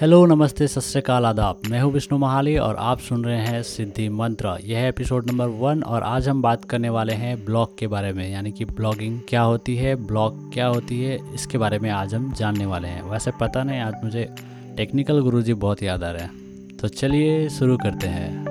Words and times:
Hello 0.00 0.26
नमस्ते, 0.26 0.66
सत 0.68 0.80
श्रीकाल 0.80 1.26
आदाब। 1.26 1.60
मैं 1.70 1.80
हूँ 1.80 1.92
विष्णु 1.92 2.18
महाली 2.18 2.56
और 2.56 2.76
आप 2.76 2.98
सुन 2.98 3.24
रहे 3.24 3.36
हैं 3.36 3.62
सिद्धि 3.62 4.08
मंत्र। 4.08 4.56
यह 4.64 4.78
है 4.78 4.88
एपिसोड 4.88 5.30
नंबर 5.30 5.46
वन 5.46 5.82
और 5.82 6.02
आज 6.02 6.28
हम 6.28 6.42
बात 6.42 6.64
करने 6.64 6.88
वाले 6.88 7.12
हैं 7.12 7.44
ब्लॉग 7.44 7.78
के 7.78 7.86
बारे 7.86 8.12
में, 8.12 8.32
यानी 8.32 8.52
कि 8.52 8.64
ब्लॉगिंग 8.64 9.20
क्या 9.28 9.42
होती 9.42 9.76
है 9.76 9.94
ब्लॉग 10.06 10.52
क्या 10.52 10.66
होती 10.66 11.02
है, 11.02 11.34
इसके 11.34 11.58
बारे 11.58 11.78
में 11.78 11.90
आज 11.90 12.14
हम 12.14 12.32
जानने 12.32 12.66
वाले 12.66 12.88
हैं। 12.88 13.02
वैसे 13.02 13.30
पता 13.40 13.62
नहीं, 13.62 13.80
आज 13.80 13.94
मुझे 14.04 14.28
टेक्निकल 14.76 15.20
गुरुजी 15.20 15.54
बहुत 15.54 15.82
याद 15.82 16.04
आ 16.04 16.10
रहे 16.10 16.22
हैं। 16.22 16.76
तो 16.76 16.88
चलिए 16.88 17.48
शुरू 17.48 17.76
करते 17.76 18.06
हैं। 18.06 18.45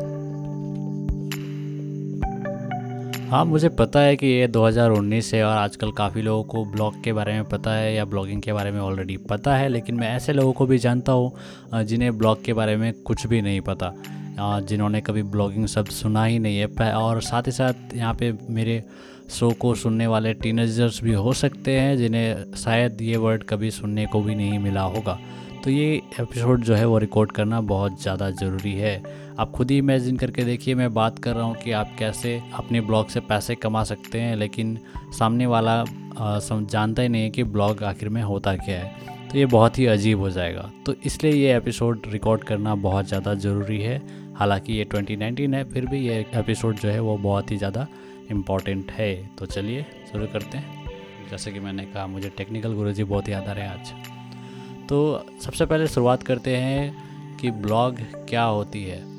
हाँ 3.26 3.44
मुझे 3.46 3.70
पता 3.70 4.00
है 4.00 4.16
कि 4.16 4.28
ये 4.28 4.48
2019 4.48 5.34
है 5.34 5.44
और 5.44 5.52
आजकल 5.52 5.92
काफ़ी 5.92 6.22
लोगों 6.22 6.44
को 6.44 6.64
ब्लॉग 6.66 7.02
के 7.04 7.14
बारे 7.14 7.34
में 7.34 7.44
पता 7.50 7.72
है 7.74 7.94
या 7.94 8.04
ब्लॉगिंग 8.06 8.42
के 8.42 8.54
बारे 8.54 8.72
में 8.72 8.80
ऑलरेडी 8.80 9.16
पता 9.30 9.56
है, 9.56 9.70
लेकिन 9.70 9.96
मैं 9.96 10.10
ऐसे 10.16 10.34
लोगों 10.34 10.52
को 10.54 10.66
भी 10.66 10.78
जानता 10.78 11.12
हूँ 11.12 11.84
जिन्हें 11.84 12.18
ब्लॉग 12.18 12.44
के 12.46 12.54
बारे 12.54 12.76
में 12.78 12.92
कुछ 13.02 13.26
भी 13.28 13.42
नहीं 13.42 13.62
पता 13.62 13.94
जिन्होंने 14.40 15.02
कभी 15.02 15.24
ब्लॉगिंग 15.26 15.66
शब्द 15.68 15.90
सुना 15.92 16.26
ही 16.26 16.40
नहीं 16.40 16.58
है। 16.58 16.94
और 16.94 17.22
साथ 17.22 17.48
ही 17.48 17.52
साथ 17.52 17.96
यहाँ 17.96 18.14
पे 18.14 18.32
मेरे 18.50 18.84
शो 19.30 19.52
को 19.60 19.74
सुनने 19.76 20.08
वाले 20.08 20.34
टीनेजर्स 20.36 21.04
भी 21.04 21.14
हो 21.14 21.34
सकते 21.34 21.80
हैं, 21.80 21.98
जिन्हें 21.98 22.54
शायद 22.56 23.02
ये 23.02 23.18
वर्ड 23.18 23.44
कभी 23.44 23.72
सुनने 23.72 24.06
को 24.06 24.22
भी 24.22 24.36
नहीं 24.36 24.60
मिला 24.60 24.82
होगा। 24.84 25.20
तो 25.64 25.72
ये 25.72 25.94
एपिसोड 26.20 26.64
जो 26.64 26.76
है 26.76 26.86
वो 26.86 26.98
रिकॉर्ड 27.00 27.32
करना 27.32 27.62
बहुत 27.64 28.02
ज़्यादा 28.02 28.30
ज़रूरी 28.32 28.74
है। 28.74 29.02
आप 29.40 29.52
खुद 29.52 29.72
ही 29.72 29.78
इमेजिन 29.78 30.18
करके 30.18 30.44
देखिए 30.44 30.76
मैं 30.76 30.94
बात 30.94 31.20
कर 31.20 31.34
रहा 31.36 31.44
हूँ 31.44 31.56
कि 31.56 31.72
आप 31.72 31.96
कैसे 32.00 32.42
अपने 32.54 32.82
ब्लॉग 32.82 33.08
से 33.10 33.20
पैसे 33.20 33.56
कमा 33.56 33.84
सकते 33.84 34.20
हैं 34.22 34.36
लेकिन 34.36 34.78
सामने 35.20 35.46
वाला 35.46 35.74
आ, 35.82 36.40
जानता 36.52 37.02
ही 37.02 37.10
नहीं 37.10 37.24
है 37.24 37.30
कि 37.30 37.44
ब्लॉग 37.44 37.84
आखिर 37.84 38.10
में 38.10 38.22
होता 38.24 38.56
क्या 38.56 38.80
है। 38.80 39.30
तो 39.30 39.38
ये 39.38 39.46
बहुत 39.46 39.80
ही 39.80 39.86
अजीब 39.86 40.20
हो 40.20 40.30
जाएगा। 40.30 40.72
तो 40.86 40.94
इसलिए 41.06 41.32
ये 41.34 41.56
एपिसोड 41.58 42.02
रिकॉर्ड 42.08 42.44
करना 42.44 42.76
बहुत 42.76 43.08
ज़्यादा 43.08 43.34
ज़रूरी 43.34 43.80
है। 43.82 44.02
हालाँकि 44.36 44.74
ये 44.74 44.86
2019 44.86 45.54
है 45.54 45.64
फिर 45.64 45.86
भी 45.86 46.00
ये 46.00 46.20
एपिसोड 46.36 46.76
जो 46.76 46.90
है 46.90 47.00
वो 47.00 47.18
बहुत 47.18 47.52
ही 47.52 47.58
ज़्यादा 47.58 47.88
इंपॉर्टेंट 48.32 48.92
है। 48.92 49.14
तो 49.38 49.46
चलिए 49.46 49.86
शुरू 50.12 50.28
करते 50.28 50.58
हैं। 50.58 50.86
जैसे 51.32 51.52
कि 51.52 51.60
मैंने 51.60 51.86
कहा 51.86 52.06
मुझे 52.08 52.30
टेक्निकल 52.30 52.74
गुरुजी 52.74 53.04
बहुत 53.04 53.30
याद 53.30 53.48
आ 53.48 53.52
रहे 53.52 53.66
हैं 53.66 53.80
आज। 53.80 54.88
तो 54.88 55.26
सबसे 55.42 55.66
पहले 55.66 55.88
शुरुआत 55.88 56.24
करते 56.24 56.56
हैं 56.58 57.38
कि 57.38 57.52
ब्लॉग 57.52 58.00
क्या 58.30 58.44
होती 58.44 58.84
है। 58.84 59.15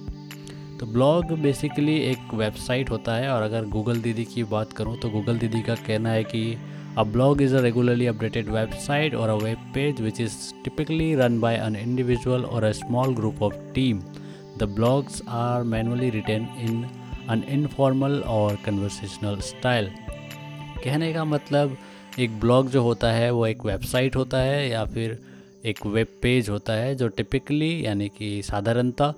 तो 0.80 0.86
ब्लॉग 0.86 1.30
बेसिकली 1.32 1.94
एक 2.00 2.32
वेबसाइट 2.34 2.90
होता 2.90 3.14
है 3.14 3.28
और 3.30 3.42
अगर 3.42 3.64
गूगल 3.66 4.00
दीदी 4.00 4.24
की 4.24 4.42
बात 4.44 4.72
करूँ 4.72 4.96
तो 4.96 5.10
गूगल 5.10 5.38
दीदी 5.38 5.60
का 5.62 5.74
कहना 5.86 6.10
है 6.10 6.24
कि 6.24 6.42
a 6.98 7.02
blog 7.04 7.42
is 7.42 7.54
a 7.56 7.60
regularly 7.60 8.06
updated 8.06 8.48
website 8.48 9.14
or 9.14 9.28
a 9.28 9.34
web 9.34 9.58
page 9.74 10.00
which 10.00 10.20
is 10.20 10.36
typically 10.64 11.14
run 11.14 11.40
by 11.40 11.56
an 11.56 11.76
individual 11.76 12.44
or 12.44 12.64
a 12.64 12.72
small 12.72 13.14
group 13.14 13.42
of 13.42 13.54
team 13.74 14.00
the 14.58 14.68
blogs 14.74 15.22
are 15.28 15.62
manually 15.64 16.10
written 16.10 16.48
in 16.60 16.84
an 17.28 17.42
informal 17.48 18.20
or 18.28 18.58
conversational 18.66 19.38
style 19.40 19.90
कहने 20.84 21.12
का 21.12 21.24
मतलब 21.24 21.76
एक 22.18 22.38
blog 22.40 22.68
जो 22.70 22.82
होता 22.82 23.12
है 23.12 23.30
वो 23.30 23.46
एक 23.46 23.64
website 23.64 24.16
होता 24.16 24.38
है 24.38 24.68
या 24.68 24.84
फिर 24.84 25.18
एक 25.66 25.84
वेब 25.86 26.08
पेज 26.22 26.48
होता 26.48 26.72
है 26.72 26.94
जो 26.94 27.08
टिपिकली 27.08 27.86
यानी 27.86 28.08
कि 28.08 28.40
साधारणतः 28.42 29.14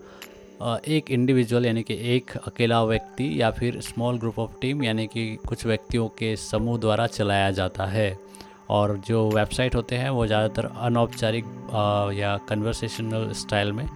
एक 0.61 1.11
इंडिविजुअल 1.11 1.67
यानी 1.67 1.83
कि 1.83 1.95
एक 2.15 2.31
अकेला 2.37 2.83
व्यक्ति 2.85 3.31
या 3.41 3.51
फिर 3.51 3.81
स्मॉल 3.81 4.19
ग्रुप 4.19 4.39
ऑफ़ 4.39 4.53
टीम 4.61 4.83
यानी 4.83 5.07
कि 5.07 5.25
कुछ 5.49 5.65
व्यक्तियों 5.67 6.09
के 6.09 6.35
समूह 6.37 6.79
द्वारा 6.79 7.07
चलाया 7.07 7.51
जाता 7.51 7.85
है। 7.87 8.17
और 8.71 8.97
जो 8.99 9.29
वेबसाइट 9.31 9.75
होते 9.75 9.97
हैं, 9.97 10.11
वो 10.11 10.27
ज़्यादातर 10.27 10.71
अनौपचारिक 10.77 11.45
या 12.15 12.37
कन्वर्सेशनल 12.49 13.33
स्टाइल 13.35 13.73
में 13.73 13.87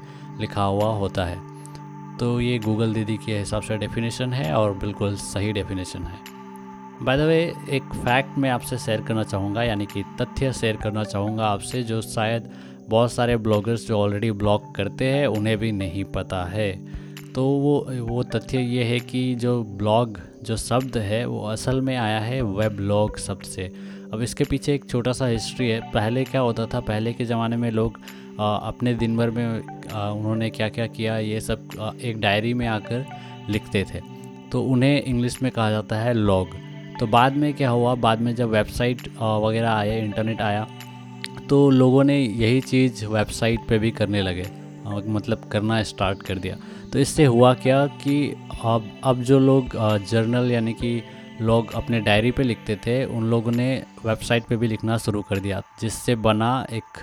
लिखा 0.40 0.62
हुआ 0.62 0.92
होता 0.94 1.24
है। 1.24 2.16
तो 2.18 2.40
ये 2.40 2.58
गूगल 2.58 2.94
दीदी 2.94 3.16
के 3.16 3.38
हिसाब 3.38 3.62
से 3.62 3.76
डेफिनेशन 3.78 4.32
है 4.32 4.52
और 4.54 4.74
बिल्कुल 4.78 5.16
सही 5.16 5.52
डेफिनेशन 5.52 6.02
है। 6.02 6.18
बाय 7.02 7.16
द 7.16 7.20
वे 7.20 7.40
एक 7.70 7.94
फैक्ट 7.94 8.38
मैं 8.38 8.50
आपसे 8.50 8.78
शेयर 8.78 9.00
करना 9.02 9.22
चाहूँगा, 9.24 9.62
यानी 9.62 9.86
कि 9.86 10.02
तथ्य 10.20 10.52
शेयर 10.52 10.76
करना 10.76 11.04
चाहूँगा 11.04 11.46
आपसे, 11.46 11.82
जो 11.82 12.00
शायद 12.02 12.50
बहुत 12.88 13.12
सारे 13.12 13.36
ब्लॉगर्स 13.36 13.86
जो 13.88 13.98
ऑलरेडी 13.98 14.30
ब्लॉग 14.32 14.74
करते 14.74 15.04
हैं 15.04 15.26
उन्हें 15.26 15.56
भी 15.58 15.72
नहीं 15.72 16.04
पता 16.04 16.44
है। 16.44 16.72
तो 17.34 17.44
वो 17.44 17.74
वो 18.06 18.22
तथ्य 18.22 18.58
ये 18.58 18.84
है 18.84 18.98
कि 19.00 19.34
जो 19.34 19.62
ब्लॉग 19.64 20.18
जो 20.44 20.56
शब्द 20.56 20.96
है 20.98 21.24
वो 21.26 21.40
असल 21.48 21.80
में 21.80 21.96
आया 21.96 22.18
है 22.20 22.40
वेब 22.42 22.80
लॉग 22.80 23.18
शब्द 23.18 23.42
से 23.42 23.72
अब 24.12 24.22
इसके 24.22 24.44
पीछे 24.44 24.74
एक 24.74 24.84
छोटा 24.90 25.12
सा 25.12 25.26
हिस्ट्री 25.26 25.68
है। 25.68 25.80
पहले 25.92 26.24
क्या 26.24 26.40
होता 26.40 26.66
था? 26.66 26.80
पहले 26.80 27.12
के 27.12 27.24
ज़माने 27.24 27.56
में 27.56 27.70
लोग 27.70 27.98
आ, 28.40 28.56
अपने 28.56 28.94
दिन 28.94 29.16
भर 29.16 29.30
में 29.30 29.62
आ, 29.92 30.08
उन्होंने 30.10 30.50
क्या 30.50 30.68
क्या 30.68 30.86
किया 30.86 31.18
ये 31.18 31.40
सब 31.40 31.68
आ, 31.80 31.90
एक 32.02 32.20
डायरी 32.20 32.54
में 32.54 32.66
आकर 32.66 33.04
लिखते 33.50 33.84
थे। 33.84 34.00
तो 34.52 34.62
उन्हें 34.62 35.02
इंग्लिश 35.02 35.42
में 35.42 35.50
कहा 35.52 35.70
जाता 35.70 35.96
है 35.96 36.14
लॉग 36.14 36.48
तो 37.00 37.06
बाद 37.06 37.36
में 37.36 37.52
क्या 37.54 37.70
हुआ? 37.70 37.94
बाद 37.94 38.20
में 38.20 38.34
जब 38.34 38.50
वेबसाइट 38.50 39.08
वगैरह 39.20 39.70
आया 39.70 39.94
इंटरनेट 39.94 40.40
आया 40.40 40.66
तो 41.48 41.68
लोगों 41.70 42.04
ने 42.04 42.18
यही 42.18 42.60
चीज़ 42.60 43.04
वेबसाइट 43.06 43.60
पे 43.68 43.78
भी 43.78 43.90
करने 43.90 44.22
लगे। 44.22 44.46
मतलब 45.08 45.48
करना 45.52 45.82
स्टार्ट 45.82 46.22
कर 46.22 46.38
दिया। 46.38 46.56
तो 46.92 46.98
इससे 46.98 47.24
हुआ 47.24 47.52
क्या 47.54 47.86
कि 47.86 48.16
अब 48.64 48.90
अब 49.04 49.22
जो 49.22 49.38
लोग 49.38 49.76
जर्नल 50.06 50.50
यानी 50.50 50.72
कि 50.72 51.02
लोग 51.40 51.72
अपने 51.72 52.00
डायरी 52.00 52.30
पे 52.30 52.42
लिखते 52.42 52.76
थे, 52.76 53.04
उन 53.06 53.24
लोगों 53.24 53.52
ने 53.52 53.82
वेबसाइट 54.06 54.44
पे 54.44 54.56
भी 54.56 54.66
लिखना 54.66 54.98
शुरू 54.98 55.22
कर 55.22 55.38
दिया, 55.38 55.62
जिससे 55.80 56.14
बना 56.16 56.66
एक 56.72 56.98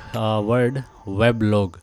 वर्ड 0.46 0.81
वेब 1.07 1.44
लॉग 1.44 1.79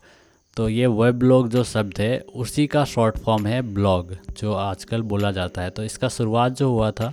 तो 0.57 0.69
ये 0.69 0.87
वेब 0.87 1.23
लॉग 1.23 1.49
जो 1.49 1.63
शब्द 1.65 1.99
है, 1.99 2.19
उसी 2.35 2.67
का 2.67 2.85
शॉर्ट 2.85 3.19
फॉर्म 3.19 3.47
है 3.47 3.61
ब्लॉग 3.75 4.17
जो 4.41 4.53
आजकल 4.53 5.03
बोला 5.03 5.33
जाता 5.33 5.63
है। 5.63 5.71
तो 5.71 5.85
इसका 5.85 6.09
शुरुआत 6.09 6.53
जो 6.53 6.71
हुआ 6.71 6.91
था, 6.91 7.13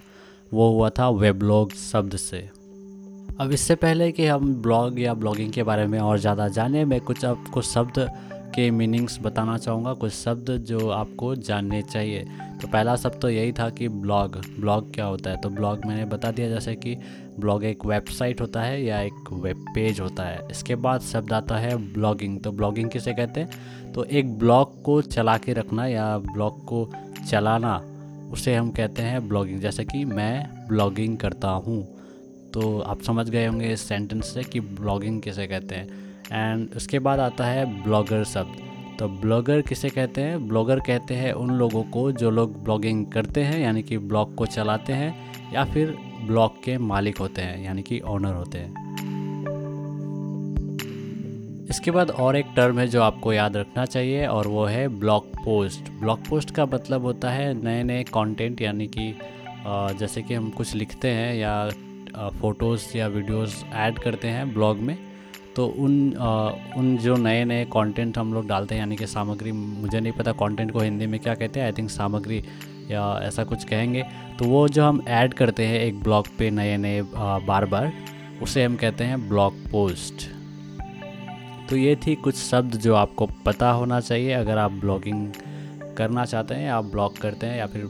वो 0.53 0.69
हुआ 0.69 0.89
था 0.89 1.09
वेबलॉग 1.09 1.73
शब्द 1.73 2.15
से। 2.15 2.49
अब 3.39 3.51
इससे 3.51 3.75
पहले 3.75 4.11
कि 4.11 4.25
हम 4.25 4.53
ब्लॉग 4.61 4.99
या 4.99 5.13
ब्लॉगिंग 5.13 5.51
के 5.53 5.63
बारे 5.63 5.85
में 5.87 5.99
और 5.99 6.17
ज़्यादा 6.19 6.47
जाने, 6.47 6.83
मैं 6.85 6.99
कुछ 7.01 7.23
आपको 7.25 7.61
शब्द 7.61 7.93
के 8.55 8.69
मीनिंग्स 8.71 9.17
बताना 9.21 9.57
चाहूँगा, 9.57 9.93
कुछ 9.93 10.11
शब्द 10.13 10.49
जो 10.65 10.89
आपको 10.89 11.33
जानने 11.35 11.81
चाहिए। 11.81 12.25
तो 12.61 12.67
पहला 12.67 12.95
शब्द 12.95 13.19
तो 13.21 13.29
यही 13.29 13.51
था 13.51 13.69
कि 13.69 13.87
ब्लॉग 13.87 14.35
ब्लॉग 14.59 14.93
क्या 14.93 15.05
होता 15.05 15.29
है? 15.29 15.37
तो 15.37 15.49
ब्लॉग 15.49 15.85
मैंने 15.85 16.05
बता 16.05 16.31
दिया, 16.31 16.49
जैसे 16.49 16.75
कि 16.75 16.95
ब्लॉग 17.39 17.63
एक 17.63 17.85
वेबसाइट 17.85 18.41
होता 18.41 18.61
है 18.61 18.83
या 18.83 18.99
एक 19.01 19.31
वेब 19.33 19.65
पेज 19.75 19.99
होता 19.99 20.23
है। 20.23 20.47
इसके 20.51 20.75
बाद 20.75 21.01
शब्द 21.01 21.33
आता 21.33 21.57
है 21.57 21.75
ब्लॉगिंग 21.93 22.39
तो 22.39 22.51
ब्लॉगिंग 22.51 22.89
किसे 22.89 23.13
कहते 23.13 23.41
हैं? 23.41 23.91
तो 23.93 24.03
एक 24.03 24.37
ब्लॉग 24.39 24.81
को 24.83 25.01
चला 25.01 25.37
के 25.37 25.53
रखना 25.53 25.87
या 25.87 26.17
ब्लॉग 26.17 26.63
को 26.65 26.87
चलाना, 27.29 27.75
उसे 28.31 28.55
हम 28.55 28.69
कहते 28.71 29.01
हैं 29.01 29.27
ब्लॉगिंग। 29.29 29.59
जैसे 29.61 29.85
कि 29.85 30.05
मैं 30.05 30.67
ब्लॉगिंग 30.67 31.17
करता 31.17 31.49
हूँ। 31.49 31.81
तो 32.53 32.79
आप 32.79 33.01
समझ 33.01 33.29
गए 33.29 33.45
होंगे 33.45 33.71
इस 33.73 33.81
सेंटेंस 33.81 34.33
से 34.33 34.43
कि 34.43 34.59
ब्लॉगिंग 34.59 35.21
किसे 35.21 35.47
कहते 35.47 35.75
हैं। 35.75 35.87
एंड 36.31 36.75
उसके 36.75 36.99
बाद 36.99 37.19
आता 37.19 37.45
है 37.45 37.65
ब्लॉगर 37.83 38.23
शब्द। 38.23 38.61
तो 38.99 39.07
ब्लॉगर 39.09 39.61
किसे 39.61 39.89
कहते 39.89 40.21
हैं? 40.21 40.47
ब्लॉगर 40.47 40.79
कहते 40.79 41.13
हैं 41.13 41.31
उन 41.33 41.51
लोगों 41.51 41.83
को 41.83 42.11
जो 42.11 42.29
लोग 42.31 42.63
ब्लॉगिंग 42.63 43.05
करते 43.05 43.43
हैं, 43.43 43.59
यानी 43.59 43.81
कि 43.83 43.97
ब्लॉग 43.97 44.35
को 44.35 44.45
चलाते 44.45 44.93
हैं, 44.93 45.53
या 45.53 45.63
फिर 45.63 45.97
ब्लॉग 46.27 46.63
के 46.63 46.77
मालिक 46.77 47.17
होते 47.17 47.41
हैं, 47.41 47.63
यानी 47.63 47.81
कि 47.81 47.99
ऑनर 47.99 48.33
होते 48.33 48.57
हैं। 48.57 48.81
इसके 51.69 51.91
बाद 51.91 52.11
और 52.11 52.35
एक 52.35 52.45
टर्म 52.55 52.79
है 52.79 52.87
जो 52.87 53.01
आपको 53.01 53.33
याद 53.33 53.57
रखना 53.57 53.85
चाहिए, 53.85 54.25
और 54.27 54.47
वो 54.47 54.65
है 54.65 54.87
ब्लॉग 54.99 55.35
पोस्ट 55.45 55.91
ब्लॉग 55.99 56.27
पोस्ट 56.27 56.51
का 56.51 56.65
मतलब 56.65 57.01
होता 57.01 57.29
है 57.29 57.53
नए 57.63 57.83
नए 57.83 58.03
कंटेंट 58.03 58.61
यानी 58.61 58.87
कि 58.87 59.13
जैसे 59.67 60.21
कि 60.21 60.33
हम 60.33 60.49
कुछ 60.49 60.75
लिखते 60.75 61.07
हैं 61.07 61.35
या 61.35 61.69
फ़ोटोज़ 62.15 62.85
या 62.97 63.07
वीडियोस 63.07 63.63
ऐड 63.73 63.99
करते 63.99 64.27
हैं 64.27 64.53
ब्लॉग 64.53 64.77
में। 64.77 64.97
तो 65.55 65.65
उन 65.67 66.15
आ, 66.17 66.49
उन 66.77 66.97
जो 66.97 67.15
नए 67.15 67.43
नए 67.45 67.65
कंटेंट 67.65 68.17
हम 68.17 68.33
लोग 68.33 68.47
डालते 68.47 68.75
हैं 68.75 68.79
यानी 68.79 68.95
कि 68.95 69.07
सामग्री 69.07 69.51
मुझे 69.51 69.99
नहीं 69.99 70.13
पता 70.13 70.31
कंटेंट 70.31 70.71
को 70.71 70.79
हिंदी 70.79 71.07
में 71.07 71.19
क्या 71.19 71.35
कहते 71.35 71.59
हैं 71.59 71.65
आई 71.67 71.73
थिंक 71.73 71.89
सामग्री 71.89 72.43
या 72.91 73.03
ऐसा 73.23 73.43
कुछ 73.43 73.63
कहेंगे। 73.63 74.03
तो 74.39 74.45
वो 74.45 74.67
जो 74.67 74.85
हम 74.85 75.03
ऐड 75.07 75.33
करते 75.33 75.65
हैं 75.65 75.79
एक 75.79 76.01
ब्लॉग 76.03 76.27
पे 76.37 76.49
नए 76.51 76.77
नए 76.77 77.01
बार 77.47 77.65
बार 77.65 77.91
उसे 78.41 78.63
हम 78.63 78.75
कहते 78.75 79.03
हैं 79.03 79.27
ब्लॉग 79.29 79.63
पोस्ट 79.71 80.27
तो 81.69 81.75
ये 81.75 81.95
थी 81.95 82.15
कुछ 82.15 82.35
शब्द 82.35 82.75
जो 82.75 82.95
आपको 82.95 83.25
पता 83.45 83.69
होना 83.71 83.99
चाहिए 83.99 84.31
अगर 84.33 84.57
आप 84.57 84.71
ब्लॉगिंग 84.71 85.27
करना 85.97 86.25
चाहते 86.25 86.55
हैं 86.55 86.71
आप 86.71 86.85
ब्लॉग 86.85 87.17
करते 87.17 87.47
हैं 87.47 87.57
या 87.57 87.67
फिर 87.67 87.89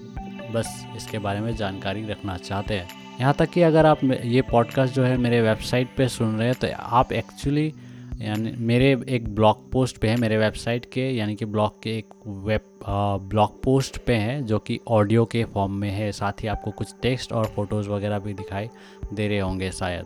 बस 0.53 0.85
इसके 0.95 1.19
बारे 1.19 1.39
में 1.39 1.55
जानकारी 1.55 2.05
रखना 2.05 2.37
चाहते 2.37 2.73
हैं। 2.73 3.02
यहाँ 3.19 3.33
तक 3.33 3.49
कि 3.49 3.61
अगर 3.61 3.85
आप 3.85 4.03
ये 4.03 4.41
पॉडकास्ट 4.41 4.93
जो 4.93 5.03
है 5.03 5.17
मेरे 5.17 5.41
वेबसाइट 5.41 5.95
पे 5.97 6.07
सुन 6.07 6.35
रहे 6.37 6.47
हैं 6.47 6.55
तो 6.55 6.67
आप 6.79 7.11
एक्चुअली 7.11 7.73
यानी 8.21 8.51
मेरे 8.57 9.03
एक 9.09 9.35
ब्लॉग 9.35 9.71
पोस्ट 9.71 9.97
पे 9.97 10.07
है, 10.07 10.17
मेरे 10.17 10.37
वेबसाइट 10.37 10.85
के, 10.85 11.09
यानी 11.11 11.35
कि 11.35 11.45
ब्लॉग 11.45 11.81
के 11.83 11.97
एक 11.97 12.13
वेब 12.27 12.61
ब्लॉग 13.29 13.63
पोस्ट 13.63 13.97
पे 13.97 14.13
हैं, 14.13 14.45
जो 14.45 14.59
कि 14.59 14.79
ऑडियो 14.87 15.25
के 15.25 15.43
फॉर्म 15.43 15.71
में 15.71 15.89
है। 15.89 16.11
साथ 16.11 16.43
ही 16.43 16.47
आपको 16.47 16.71
कुछ 16.71 16.93
टेक्स्ट 17.01 17.33
और 17.33 17.45
फ़ोटोज़ 17.45 17.89
वगैरह 17.89 18.19
भी 18.19 18.33
दिखाई 18.33 18.69
दे 19.13 19.27
रहे 19.27 19.39
होंगे 19.39 19.71
शायद। 19.71 20.05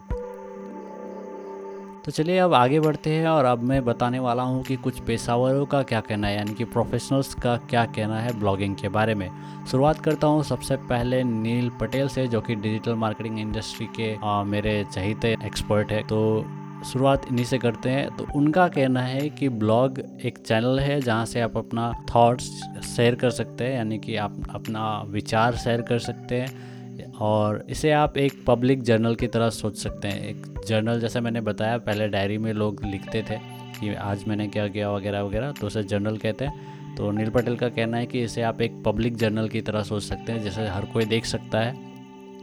तो 2.08 2.12
चलिए 2.12 2.38
अब 2.38 2.54
आगे 2.54 2.80
बढ़ते 2.80 3.10
हैं 3.10 3.28
और 3.28 3.46
अब 3.46 3.64
मैं 3.64 3.84
बताने 3.86 4.20
वाला 4.20 4.44
हूँ 4.44 4.64
कि 4.64 4.76
कुछ 4.76 5.00
पेशावरों 5.00 5.66
का 5.66 5.82
क्या 5.84 6.00
कहना 6.02 6.28
है 6.28 6.36
यानी 6.36 6.54
कि 6.54 6.64
प्रोफेशनल्स 6.64 7.34
का 7.34 7.56
क्या 7.70 7.84
कहना 7.86 8.20
है 8.20 8.32
ब्लॉगिंग 8.40 8.76
के 8.76 8.90
बारे 8.90 9.16
में। 9.16 9.30
शुरुआत 9.72 10.00
करता 10.00 10.28
हूँ 10.28 10.44
सबसे 10.44 10.76
पहले 10.76 11.24
नील 11.24 11.70
पटेल 11.70 12.08
से 12.08 12.28
जो 12.28 12.42
कि 12.42 12.56
डिजिटल 12.56 12.94
मार्केटिंग 12.94 13.40
इंडस्ट्री 13.40 13.88
के 13.88 14.16
आ, 14.24 14.44
मेरे 14.44 14.86
चहीते 14.94 15.36
एक्सपर्ट 15.46 15.92
है। 15.92 16.02
तो 16.04 16.46
शुरुआत 16.86 17.26
इन्हीं 17.28 17.46
से 17.46 17.58
करते 17.58 17.90
हैं। 17.90 18.16
तो 18.18 18.28
उनका 18.36 18.68
कहना 18.68 19.02
है 19.02 19.30
कि 19.30 19.50
ब्लॉग 19.50 20.00
एक 20.26 20.38
चैनल 20.38 20.80
है 20.80 21.02
जहाँ 21.02 21.26
से 21.26 21.42
आप 21.42 21.58
अपना 21.58 21.92
थॉट्स 22.16 22.50
शेयर 22.96 23.16
कर 23.16 23.30
सकते 23.30 23.64
हैं 23.64 23.76
यानी 23.76 24.00
कि 24.00 24.16
आप 24.16 24.42
अपना 24.50 25.04
विचार 25.08 25.56
शेयर 25.56 25.82
कर 25.82 26.00
सकते 26.00 26.42
हैं। 26.42 26.77
और 27.20 27.66
इसे 27.70 27.92
आप 27.92 28.18
एक 28.18 28.44
पब्लिक 28.48 28.84
जर्नल 28.84 29.16
की 29.16 29.28
तरह 29.28 29.50
सोच 29.50 29.78
सकते 29.78 30.08
हैं। 30.08 30.22
एक 30.22 30.46
जर्नल 30.68 31.00
जैसे 31.00 31.20
मैंने 31.20 31.42
बताया, 31.42 31.78
पहले 31.78 32.08
डायरी 32.08 32.38
में 32.38 32.52
लोग 32.54 32.84
लिखते 32.86 33.22
थे 33.22 33.38
कि 33.80 33.94
आज 33.94 34.24
मैंने 34.28 34.48
क्या 34.48 34.68
किया 34.68 34.92
वगैरह 34.92 35.22
वगैरह 35.22 35.52
तो 35.52 35.68
उसे 35.68 35.84
जर्नल 35.84 36.18
कहते 36.18 36.46
हैं। 36.46 36.96
तो 36.96 37.12
नील 37.12 37.30
पटेल 37.30 37.56
का 37.56 37.70
कहना 37.70 37.98
है 37.98 38.06
कि 38.06 38.24
इसे 38.24 38.42
आप 38.42 38.62
एक 38.62 38.82
पब्लिक 38.86 39.18
जर्नल 39.18 39.50
की 39.50 39.62
तरह 39.62 39.84
सोच 39.84 40.04
सकते 40.04 40.32
हैं, 40.32 40.42
जैसे 40.44 40.68
हर 40.68 40.86
कोई 40.86 41.06
देख 41.06 41.26
सकता 41.26 41.60
है। 41.60 41.76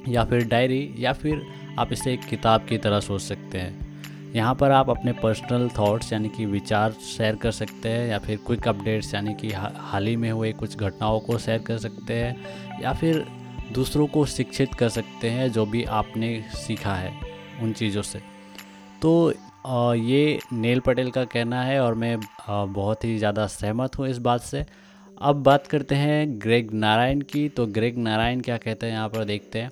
या 0.09 0.25
फिर 0.25 0.47
डायरी 0.49 0.95
या 0.99 1.13
फिर 1.13 1.43
आप 1.79 1.93
इसे 1.93 2.13
एक 2.13 2.21
किताब 2.21 2.67
की 2.69 2.79
तरह 2.79 3.01
सोच 3.01 3.21
सकते 3.21 3.59
हैं। 3.59 4.33
यहाँ 4.35 4.55
पर 4.55 4.71
आप 4.71 4.91
अपने 4.91 5.13
पर्सनल 5.13 5.69
थॉट्स 5.79 6.13
यानी 6.13 6.29
कि 6.29 6.47
विचार 6.47 6.93
शेयर 6.93 7.37
कर 7.37 7.51
सकते 7.51 7.89
हैं, 7.89 8.09
या 8.09 8.19
फिर 8.19 8.39
क्विक 8.47 8.69
अपडेट्स 8.69 9.15
यानी 9.15 9.35
कि 9.35 9.51
हाल 9.53 10.07
ही 10.07 10.17
में 10.17 10.31
हुए 10.31 10.53
कुछ 10.53 10.77
घटनाओं 10.77 11.21
को 11.21 11.39
शेयर 11.39 11.59
कर 11.59 11.79
सकते 11.79 12.15
हैं, 12.15 12.37
या 12.83 12.93
फिर 12.93 13.25
दूसरों 13.73 14.07
को 14.07 14.25
शिक्षित 14.27 14.75
कर 14.75 14.89
सकते 14.91 15.31
हैं 15.31 15.51
जो 15.53 15.67
भी 15.67 15.85
आपने 15.93 16.41
सीखा 16.57 16.95
है 16.95 17.13
उन 17.63 17.73
चीज़ों 17.73 18.03
से। 18.03 18.21
तो 19.03 19.33
ये 19.97 20.39
नील 20.53 20.81
पटेल 20.81 21.11
का 21.11 21.25
कहना 21.27 21.63
है 21.63 21.79
और 21.81 21.95
मैं 21.95 22.19
बहुत 22.45 23.05
ही 23.05 23.17
ज़्यादा 23.19 23.47
सहमत 23.49 23.99
हूँ 23.99 24.09
इस 24.09 24.19
बात 24.21 24.41
से। 24.43 24.65
अब 25.19 25.43
बात 25.43 25.67
करते 25.67 25.95
हैं 25.95 26.41
ग्रेग 26.41 26.73
नारायण 26.75 27.21
की। 27.23 27.49
तो 27.49 27.67
ग्रेग 27.69 27.99
नारायण 27.99 28.41
क्या 28.41 28.57
कहते 28.57 28.87
हैं 28.87 28.93
यहाँ 28.93 29.09
पर 29.09 29.25
देखते 29.25 29.59
हैं। 29.59 29.71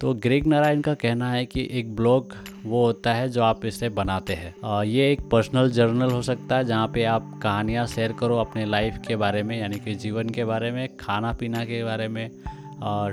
तो 0.00 0.12
ग्रेग 0.14 0.46
नारायण 0.46 0.80
का 0.80 0.92
कहना 0.94 1.30
है 1.32 1.44
कि 1.46 1.68
एक 1.72 1.94
ब्लॉग 1.96 2.34
वो 2.64 2.84
होता 2.84 3.12
है 3.14 3.28
जो 3.28 3.42
आप 3.42 3.64
इसे 3.64 3.88
बनाते 3.90 4.34
हैं। 4.34 4.82
ये 4.84 5.10
एक 5.12 5.20
पर्सनल 5.30 5.70
जर्नल 5.70 6.10
हो 6.10 6.22
सकता 6.22 6.56
है 6.56 6.64
जहाँ 6.64 6.88
पे 6.88 7.04
आप 7.06 7.38
कहानियाँ 7.42 7.86
शेयर 7.86 8.12
करो 8.12 8.38
अपने 8.38 8.64
लाइफ 8.66 8.98
के 9.08 9.16
बारे 9.16 9.42
में, 9.42 9.58
यानी 9.58 9.78
कि 9.78 9.94
जीवन 9.96 10.28
के 10.28 10.44
बारे 10.44 10.70
में, 10.70 10.88
खाना 10.96 11.32
पीना 11.32 11.64
के 11.64 11.82
बारे 11.84 12.08
में 12.08 12.30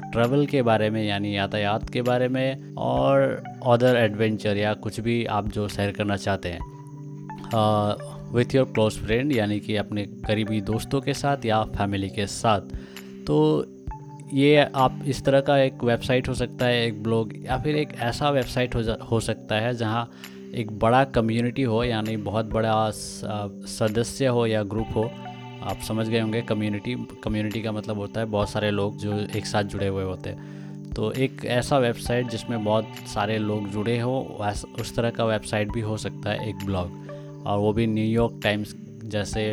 ट्रैवल 0.03 0.45
के 0.45 0.61
बारे 0.61 0.89
में, 0.89 1.03
यानी 1.03 1.35
यातायात 1.37 1.89
के 1.89 2.01
बारे 2.01 2.27
में, 2.27 2.75
और 2.75 3.43
अदर 3.65 3.95
एडवेंचर 3.95 4.57
या 4.57 4.73
कुछ 4.75 4.99
भी 4.99 5.23
आप 5.25 5.47
जो 5.47 5.67
शेयर 5.67 5.91
करना 5.91 6.15
चाहते 6.17 6.49
हैं। 6.49 6.59
विथ 8.33 8.55
योर 8.55 8.65
क्लोज 8.65 8.97
फ्रेंड 8.97 9.31
यानी 9.31 9.59
कि 9.59 9.75
अपने 9.75 10.03
करीबी 10.27 10.61
दोस्तों 10.61 11.01
के 11.01 11.13
साथ 11.13 11.45
या 11.45 11.63
फैमिली 11.77 12.09
के 12.09 12.27
साथ। 12.27 12.61
तो 13.27 13.65
ये 14.33 14.57
आप 14.75 14.99
इस 15.07 15.23
तरह 15.25 15.41
का 15.41 15.57
एक 15.57 15.83
वेबसाइट 15.83 16.27
हो 16.29 16.33
सकता 16.33 16.65
है, 16.65 16.85
एक 16.87 17.01
ब्लॉग 17.03 17.33
या 17.45 17.57
फिर 17.57 17.75
एक 17.75 17.93
ऐसा 17.99 18.29
वेबसाइट 18.29 18.75
हो 18.75 18.81
हो 19.11 19.19
सकता 19.19 19.55
है, 19.55 19.73
जहाँ 19.73 20.09
एक 20.55 20.71
बड़ा 20.79 21.03
कम्युनिटी 21.05 21.63
हो, 21.63 21.83
यानी 21.83 22.17
बहुत 22.17 22.45
बड़ा 22.45 22.89
सदस्य 22.91 24.27
हो 24.27 24.45
या 24.45 24.63
ग्रुप 24.63 24.95
हो। 24.95 25.09
आप 25.61 25.79
समझ 25.79 26.07
गए 26.07 26.19
होंगे 26.19 26.41
कम्युनिटी 26.41 26.95
कम्युनिटी 27.23 27.61
का 27.61 27.71
मतलब 27.71 27.97
होता 27.97 28.19
है 28.19 28.25
बहुत 28.27 28.49
सारे 28.49 28.71
लोग 28.71 28.97
जो 28.97 29.19
एक 29.37 29.45
साथ 29.45 29.63
जुड़े 29.65 29.87
हुए 29.87 30.03
होते 30.03 30.29
हैं। 30.29 30.57
तो 30.93 31.11
एक 31.13 31.45
ऐसा 31.45 31.77
वेबसाइट 31.77 32.29
जिसमें 32.29 32.63
बहुत 32.63 32.87
सारे 33.07 33.37
लोग 33.37 33.67
जुड़े 33.69 33.99
हो 33.99 34.19
उस 34.79 34.95
तरह 34.95 35.09
का 35.09 35.25
वेबसाइट 35.25 35.71
भी 35.71 35.81
हो 35.81 35.97
सकता 35.97 36.29
है, 36.29 36.49
एक 36.49 36.65
ब्लॉग 36.65 37.43
और 37.45 37.59
वो 37.59 37.73
भी 37.73 37.87
न्यूयॉर्क 37.87 38.39
टाइम्स 38.43 38.73
जैसे 39.05 39.43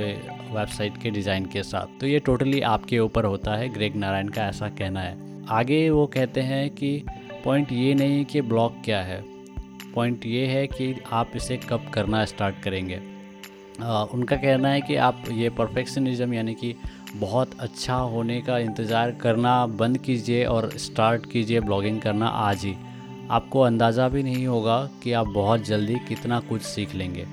वेबसाइट 0.53 0.97
के 1.03 1.11
डिज़ाइन 1.11 1.47
के 1.47 1.63
साथ। 1.63 2.01
तो 2.01 2.07
ये 2.07 2.19
टोटली 2.19 2.61
आपके 2.61 2.99
ऊपर 2.99 3.25
होता 3.25 3.55
है 3.55 3.69
ग्रेग 3.69 3.97
नारायण 3.97 4.29
का 4.29 4.47
ऐसा 4.49 4.69
कहना 4.69 5.01
है। 5.01 5.45
आगे 5.51 5.89
वो 5.91 6.07
कहते 6.07 6.41
हैं 6.41 6.69
कि 6.71 7.03
पॉइंट 7.45 7.73
ये 7.73 7.95
नहीं 7.95 8.25
कि 8.25 8.41
ब्लॉग 8.43 8.83
क्या 8.85 9.01
है। 9.03 9.21
पॉइंट 9.95 10.27
ये 10.27 10.47
है 10.47 10.67
कि 10.67 10.95
आप 11.13 11.37
इसे 11.37 11.57
कब 11.69 11.91
करना 11.95 12.25
स्टार्ट 12.25 12.63
करेंगे। 12.63 13.01
उनका 13.79 14.37
कहना 14.37 14.69
है 14.69 14.81
कि 14.81 14.97
आप 14.97 15.23
ये 15.33 15.49
परफेक्शनिज़म 15.53 16.35
यानी 16.35 16.55
कि 16.55 16.75
बहुत 17.17 17.51
अच्छा 17.61 17.95
होने 17.95 18.41
का 18.43 18.59
इंतज़ार 18.59 19.11
करना 19.13 19.55
बंद 19.67 19.99
कीजिए 19.99 20.45
और 20.45 20.71
स्टार्ट 20.79 21.27
कीजिए 21.33 21.61
ब्लॉगिंग 21.61 22.01
करना 22.01 22.27
आज 22.27 22.65
ही। 22.65 22.75
आपको 23.31 23.61
अंदाज़ा 23.61 24.09
भी 24.09 24.23
नहीं 24.23 24.47
होगा 24.47 24.79
कि 25.03 25.13
आप 25.13 25.27
बहुत 25.29 25.65
जल्दी 25.67 25.95
कितना 26.09 26.41
कुछ 26.41 26.63
सीख 26.63 26.95
लेंगे। 26.95 27.27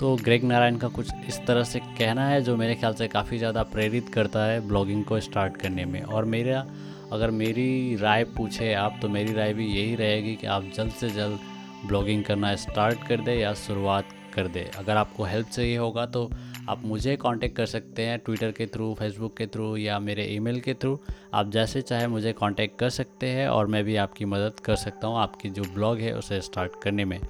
तो 0.00 0.14
ग्रेग 0.16 0.44
नारायण 0.44 0.76
का 0.76 0.88
कुछ 0.88 1.10
इस 1.28 1.40
तरह 1.46 1.64
से 1.64 1.78
कहना 1.98 2.26
है 2.28 2.40
जो 2.42 2.56
मेरे 2.56 2.74
ख्याल 2.74 2.94
से 2.94 3.08
काफ़ी 3.08 3.38
ज़्यादा 3.38 3.62
प्रेरित 3.64 4.08
करता 4.08 4.44
है 4.44 4.60
ब्लॉगिंग 4.68 5.04
को 5.04 5.20
स्टार्ट 5.20 5.56
करने 5.56 5.84
में। 5.84 6.02
और 6.02 6.24
मेरा, 6.26 6.64
अगर 7.12 7.30
मेरी 7.32 7.96
राय 7.96 8.24
पूछे 8.36 8.72
आप 8.74 8.98
तो 9.02 9.08
मेरी 9.08 9.32
राय 9.32 9.52
भी 9.54 9.66
यही 9.68 9.94
रहेगी 9.94 10.34
कि 10.36 10.46
आप 10.48 10.70
जल्द 10.76 10.92
से 10.92 11.10
जल्द 11.10 11.38
ब्लॉगिंग 11.86 12.24
करना 12.24 12.54
स्टार्ट 12.56 13.06
कर 13.08 13.20
दें 13.20 13.34
या 13.34 13.54
शुरुआत 13.56 14.08
कर 14.36 14.48
दे। 14.48 14.70
अगर 14.78 14.96
आपको 14.96 15.24
हेल्प 15.24 15.48
चाहिए 15.48 15.76
होगा 15.76 16.06
तो 16.06 16.30
आप 16.68 16.82
मुझे 16.84 17.16
कांटेक्ट 17.16 17.56
कर 17.56 17.66
सकते 17.66 18.02
हैं 18.02 18.18
ट्विटर 18.18 18.52
के 18.52 18.66
थ्रू 18.66 18.92
फेसबुक 18.94 19.36
के 19.36 19.46
थ्रू 19.46 19.76
या 19.76 19.98
मेरे 20.00 20.24
ईमेल 20.26 20.60
के 20.60 20.74
थ्रू 20.74 20.98
आप 21.34 21.50
जैसे 21.50 21.82
चाहे 21.82 22.06
मुझे 22.06 22.32
कांटेक्ट 22.32 22.78
कर 22.78 22.90
सकते 22.90 23.26
हैं 23.28 23.48
और 23.48 23.66
मैं 23.66 23.82
भी 23.84 23.96
आपकी 23.96 24.24
मदद 24.24 24.60
कर 24.64 24.76
सकता 24.76 25.08
हूँ 25.08 25.18
आपकी 25.18 25.50
जो 25.50 25.62
ब्लॉग 25.74 25.98
है 25.98 26.14
उसे 26.14 26.40
स्टार्ट 26.40 26.80
करने 26.82 27.04
में। 27.04 27.20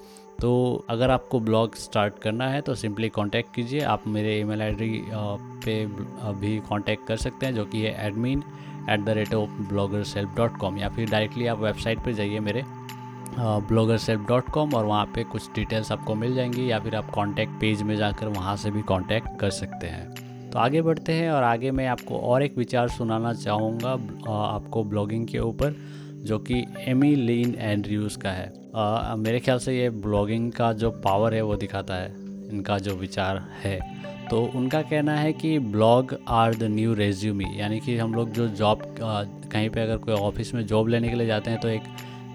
तो 0.41 0.85
अगर 0.89 1.11
आपको 1.11 1.39
ब्लॉग 1.39 1.75
स्टार्ट 1.75 2.19
करना 2.19 2.47
है 2.49 2.61
तो 2.61 2.75
सिंपली 2.75 3.09
कांटेक्ट 3.09 3.53
कीजिए। 3.55 3.81
आप 3.83 4.07
मेरे 4.07 4.39
ईमेल 4.39 4.61
आईडी 4.61 5.01
पे 5.65 5.85
भी 6.41 6.57
कांटेक्ट 6.69 7.07
कर 7.07 7.17
सकते 7.17 7.45
हैं 7.45 7.53
जो 7.55 7.65
कि 7.65 7.81
है 7.81 8.07
admin 8.07 8.43
at 8.89 8.99
the 8.99 9.09
rate 9.09 9.33
of 9.33 9.49
blogger 9.69 10.03
self 10.05 10.35
dot 10.37 10.57
com 10.57 10.77
या 10.77 10.89
फिर 10.89 11.09
डायरेक्टली 11.09 11.47
आप 11.47 11.59
वेबसाइट 11.59 11.99
पर 11.99 12.11
जाइए 12.13 12.39
मेरे। 12.39 12.63
ब्लॉगर 13.39 13.97
सेल्फ 13.97 14.21
डॉट 14.27 14.49
कॉम 14.49 14.73
और 14.73 14.85
वहाँ 14.85 15.05
पे 15.05 15.23
कुछ 15.23 15.49
डिटेल्स 15.55 15.91
आपको 15.91 16.15
मिल 16.15 16.35
जाएँगी 16.35 16.69
या 16.71 16.79
फिर 16.79 16.95
आप 16.95 17.09
कॉन्टैक्ट 17.09 17.59
पेज 17.61 17.81
में 17.81 17.95
जाकर 17.95 18.27
वहाँ 18.27 18.55
से 18.57 18.71
भी 18.71 18.81
कॉन्टैक्ट 18.81 19.39
कर 19.39 19.49
सकते 19.49 19.87
हैं। 19.87 20.49
तो 20.51 20.59
आगे 20.59 20.81
बढ़ते 20.81 21.13
हैं 21.13 21.31
और 21.31 21.43
आगे 21.43 21.71
मैं 21.71 21.87
आपको 21.87 22.19
और 22.19 22.43
एक 22.43 22.57
विचार 22.57 22.87
सुनाना 22.89 23.33
चाहूँगा 23.33 23.91
आपको 24.35 24.83
ब्लॉगिंग 24.83 25.27
के 25.27 25.39
ऊपर 25.39 25.75
जो 26.25 26.39
कि 26.39 26.65
एमी 26.87 27.13
लीन 27.15 27.55
एंड्रयूज़ 27.59 28.17
का 28.17 28.29
है। 28.29 28.51
आ, 28.75 29.15
मेरे 29.15 29.39
ख्याल 29.39 29.59
से 29.59 29.77
ये 29.77 29.89
ब्लॉगिंग 29.89 30.51
का 30.51 30.71
जो 30.73 30.91
पावर 31.05 31.33
है 31.33 31.41
वो 31.41 31.55
दिखाता 31.55 31.95
है 31.95 32.13
इनका 32.49 32.77
जो 32.77 32.95
विचार 32.95 33.43
है। 33.63 33.79
तो 34.29 34.41
उनका 34.55 34.81
कहना 34.81 35.13
है 35.13 35.33
कि 35.33 35.57
blog 35.59 36.17
are 36.27 36.55
the 36.55 36.63
new 36.63 36.93
resume 36.93 37.45
यानी 37.55 37.79
कि 37.79 37.97
हम 37.97 38.13
लोग 38.13 38.29
जो 38.29 38.47
जॉब 38.47 38.81
कहीं 39.01 39.69
पे 39.69 39.81
अगर 39.81 39.97
कोई 39.97 40.13
ऑफ़िस 40.13 40.53
में 40.53 40.65
जॉब 40.65 40.87
लेने 40.87 41.09
के 41.09 41.15
लिए 41.15 41.27
जाते 41.27 41.51
हैं 41.51 41.59
तो 41.59 41.67
एक 41.67 41.83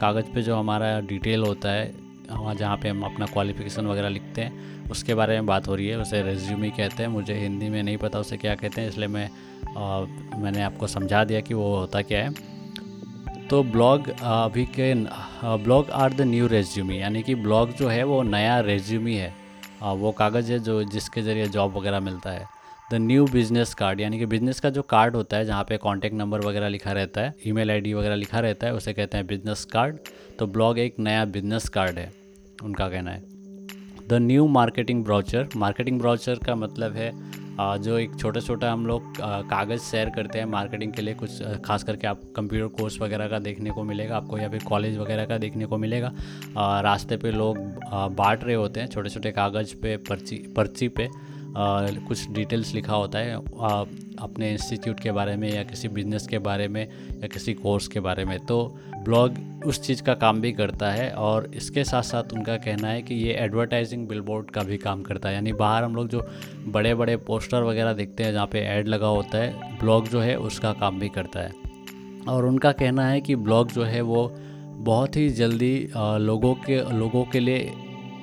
कागज़ 0.02 0.30
पे 0.34 0.42
जो 0.42 0.56
हमारा 0.56 0.98
डिटेल 1.02 1.42
होता 1.42 1.72
है 1.72 1.94
वहाँ 2.30 2.54
जहाँ 2.54 2.76
पे 2.76 2.88
हम 2.88 3.02
अपना 3.04 3.26
क्वालिफिकेशन 3.26 3.86
वगैरह 3.86 4.08
लिखते 4.08 4.40
हैं 4.40 4.90
उसके 4.90 5.14
बारे 5.14 5.34
में 5.34 5.46
बात 5.46 5.68
हो 5.68 5.74
रही 5.74 5.88
है। 5.88 5.96
उसे 5.96 6.22
रेज्यूमी 6.22 6.70
कहते 6.70 7.02
हैं 7.02 7.10
मुझे 7.10 7.34
हिंदी 7.34 7.68
में 7.68 7.82
नहीं 7.82 7.96
पता 7.96 8.18
उसे 8.18 8.36
क्या 8.36 8.54
कहते 8.54 8.80
हैं 8.80 8.88
इसलिए 8.88 9.08
मैं 9.08 9.28
आ, 9.78 10.00
मैंने 10.38 10.62
आपको 10.62 10.86
समझा 10.86 11.22
दिया 11.24 11.40
कि 11.40 11.54
वो 11.54 11.76
होता 11.76 12.02
क्या 12.02 12.22
है। 12.24 12.50
तो 13.48 13.62
ब्लॉग 13.64 14.08
अभी 14.22 14.64
के 14.78 14.92
blog 15.64 15.90
are 15.90 16.12
the 16.12 16.20
new 16.20 16.46
resume 16.46 17.00
यानी 17.00 17.22
कि 17.22 17.34
ब्लॉग 17.36 17.72
जो 17.76 17.88
है 17.88 18.02
वो 18.04 18.22
नया 18.22 18.58
रेज्यूमी 18.62 19.14
है। 19.14 19.32
वो 19.82 20.12
कागज़ 20.12 20.52
है 20.52 20.58
जो 20.60 20.82
जिसके 20.84 21.22
ज़रिए 21.22 21.46
जॉब 21.48 21.76
वगैरह 21.76 22.00
मिलता 22.00 22.30
है। 22.30 22.46
द 22.92 22.94
न्यू 22.94 23.24
बिज़नेस 23.26 23.72
कार्ड, 23.74 24.00
यानी 24.00 24.18
कि 24.18 24.26
बिज़नेस 24.26 24.58
का 24.60 24.70
जो 24.70 24.82
कार्ड 24.84 25.14
होता 25.16 25.36
है, 25.36 25.44
जहाँ 25.44 25.64
पे 25.64 25.76
कॉन्टैक्ट 25.78 26.16
नंबर 26.16 26.40
वगैरह 26.40 26.68
लिखा 26.68 26.92
रहता 26.92 27.20
है 27.20 27.34
ईमेल 27.46 27.70
आईडी 27.70 27.92
वगैरह 27.94 28.14
लिखा 28.14 28.40
रहता 28.40 28.66
है, 28.66 28.74
उसे 28.74 28.92
कहते 28.92 29.16
हैं 29.16 29.26
बिज़नेस 29.26 29.64
कार्ड 29.64 29.98
तो 30.38 30.46
ब्लॉग 30.48 30.78
एक 30.78 30.98
नया 31.00 31.24
बिज़नेस 31.26 31.68
कार्ड 31.68 31.98
है, 31.98 32.10
उनका 32.62 32.88
कहना 32.88 33.10
है। 33.10 33.22
The 34.08 34.18
new 34.22 34.46
marketing 34.48 35.04
brochure 35.04 35.48
marketing 35.56 36.00
brochure 36.00 36.38
का 36.46 36.54
मतलब 36.56 36.96
है 36.96 37.10
जो 37.80 37.96
एक 37.98 38.18
छोटा 38.18 38.40
छोटा 38.40 38.72
हम 38.72 38.86
लोग 38.86 39.16
कागज़ 39.20 39.80
शेयर 39.82 40.10
करते 40.10 40.38
हैं 40.38 40.46
मार्केटिंग 40.48 40.92
के 40.92 41.02
लिए, 41.02 41.14
कुछ 41.14 41.42
खास 41.64 41.84
करके 41.84 42.06
आप 42.06 42.20
कंप्यूटर 42.36 42.76
कोर्स 42.76 43.00
वगैरह 43.00 43.28
का 43.28 43.38
देखने 43.40 43.70
को 43.70 43.82
मिलेगा, 43.84 44.16
आपको 44.16 44.38
या 44.38 44.48
फिर 44.48 44.62
कॉलेज 44.64 44.98
वगैरह 44.98 45.26
का 45.26 45.38
देखने 45.38 45.66
को 45.66 45.78
मिलेगा। 45.78 46.12
रास्ते 46.82 47.16
पे 47.16 47.30
लोग 47.32 47.58
बांट 47.92 48.44
रहे 48.44 48.54
होते 48.54 48.80
हैं 48.80 48.86
छोटे 48.88 49.10
छोटे 49.10 49.32
कागज़ 49.32 49.74
पे, 49.76 49.96
पर्ची 49.98 50.36
पर्ची 50.56 50.88
पे। 50.90 51.08
कुछ 51.56 52.28
डिटेल्स 52.30 52.72
लिखा 52.74 52.94
होता 52.94 53.18
है 53.18 53.34
अपने 53.34 54.50
इंस्टीट्यूट 54.52 55.00
के 55.00 55.12
बारे 55.12 55.36
में 55.36 55.52
या 55.52 55.62
किसी 55.62 55.88
बिज़नेस 55.88 56.26
के 56.26 56.38
बारे 56.38 56.68
में 56.68 56.82
या 56.82 57.26
किसी 57.26 57.54
कोर्स 57.54 57.88
के 57.88 58.00
बारे 58.00 58.24
में। 58.24 58.38
तो 58.46 58.64
ब्लॉग 58.94 59.36
उस 59.66 59.80
चीज़ 59.82 60.02
का 60.02 60.14
काम 60.14 60.40
भी 60.40 60.52
करता 60.52 60.90
है 60.90 61.10
और 61.10 61.50
इसके 61.54 61.84
साथ 61.84 62.02
साथ 62.02 62.32
उनका 62.32 62.56
कहना 62.56 62.88
है 62.88 63.02
कि 63.02 63.14
ये 63.14 63.34
एडवर्टाइजिंग 63.34 64.06
बिलबोर्ड 64.08 64.50
का 64.50 64.62
भी 64.62 64.76
काम 64.78 65.02
करता 65.02 65.28
है। 65.28 65.34
यानी 65.34 65.52
बाहर 65.52 65.84
हम 65.84 65.96
लोग 65.96 66.08
जो 66.08 66.26
बड़े 66.66 66.94
बड़े 66.94 67.16
पोस्टर 67.16 67.62
वगैरह 67.62 67.92
देखते 67.92 68.24
हैं 68.24 68.32
जहाँ 68.32 68.46
पे 68.46 68.60
ऐड 68.60 68.88
लगा 68.88 69.06
होता 69.06 69.38
है, 69.38 69.78
ब्लॉग 69.80 70.08
जो 70.08 70.20
है 70.20 70.36
उसका 70.38 70.72
काम 70.72 70.98
भी 71.00 71.08
करता 71.08 71.40
है। 71.40 71.52
और 72.28 72.46
उनका 72.46 72.72
कहना 72.72 73.08
है 73.08 73.20
कि 73.20 73.36
ब्लॉग 73.36 73.72
जो 73.72 73.84
है 73.84 74.00
वो 74.00 74.30
बहुत 74.82 75.16
ही 75.16 75.28
जल्दी 75.30 75.88
लोगों 75.96 76.54
के 76.54 76.76
लोगों 76.92 77.24
के 77.24 77.40
लिए 77.40 77.72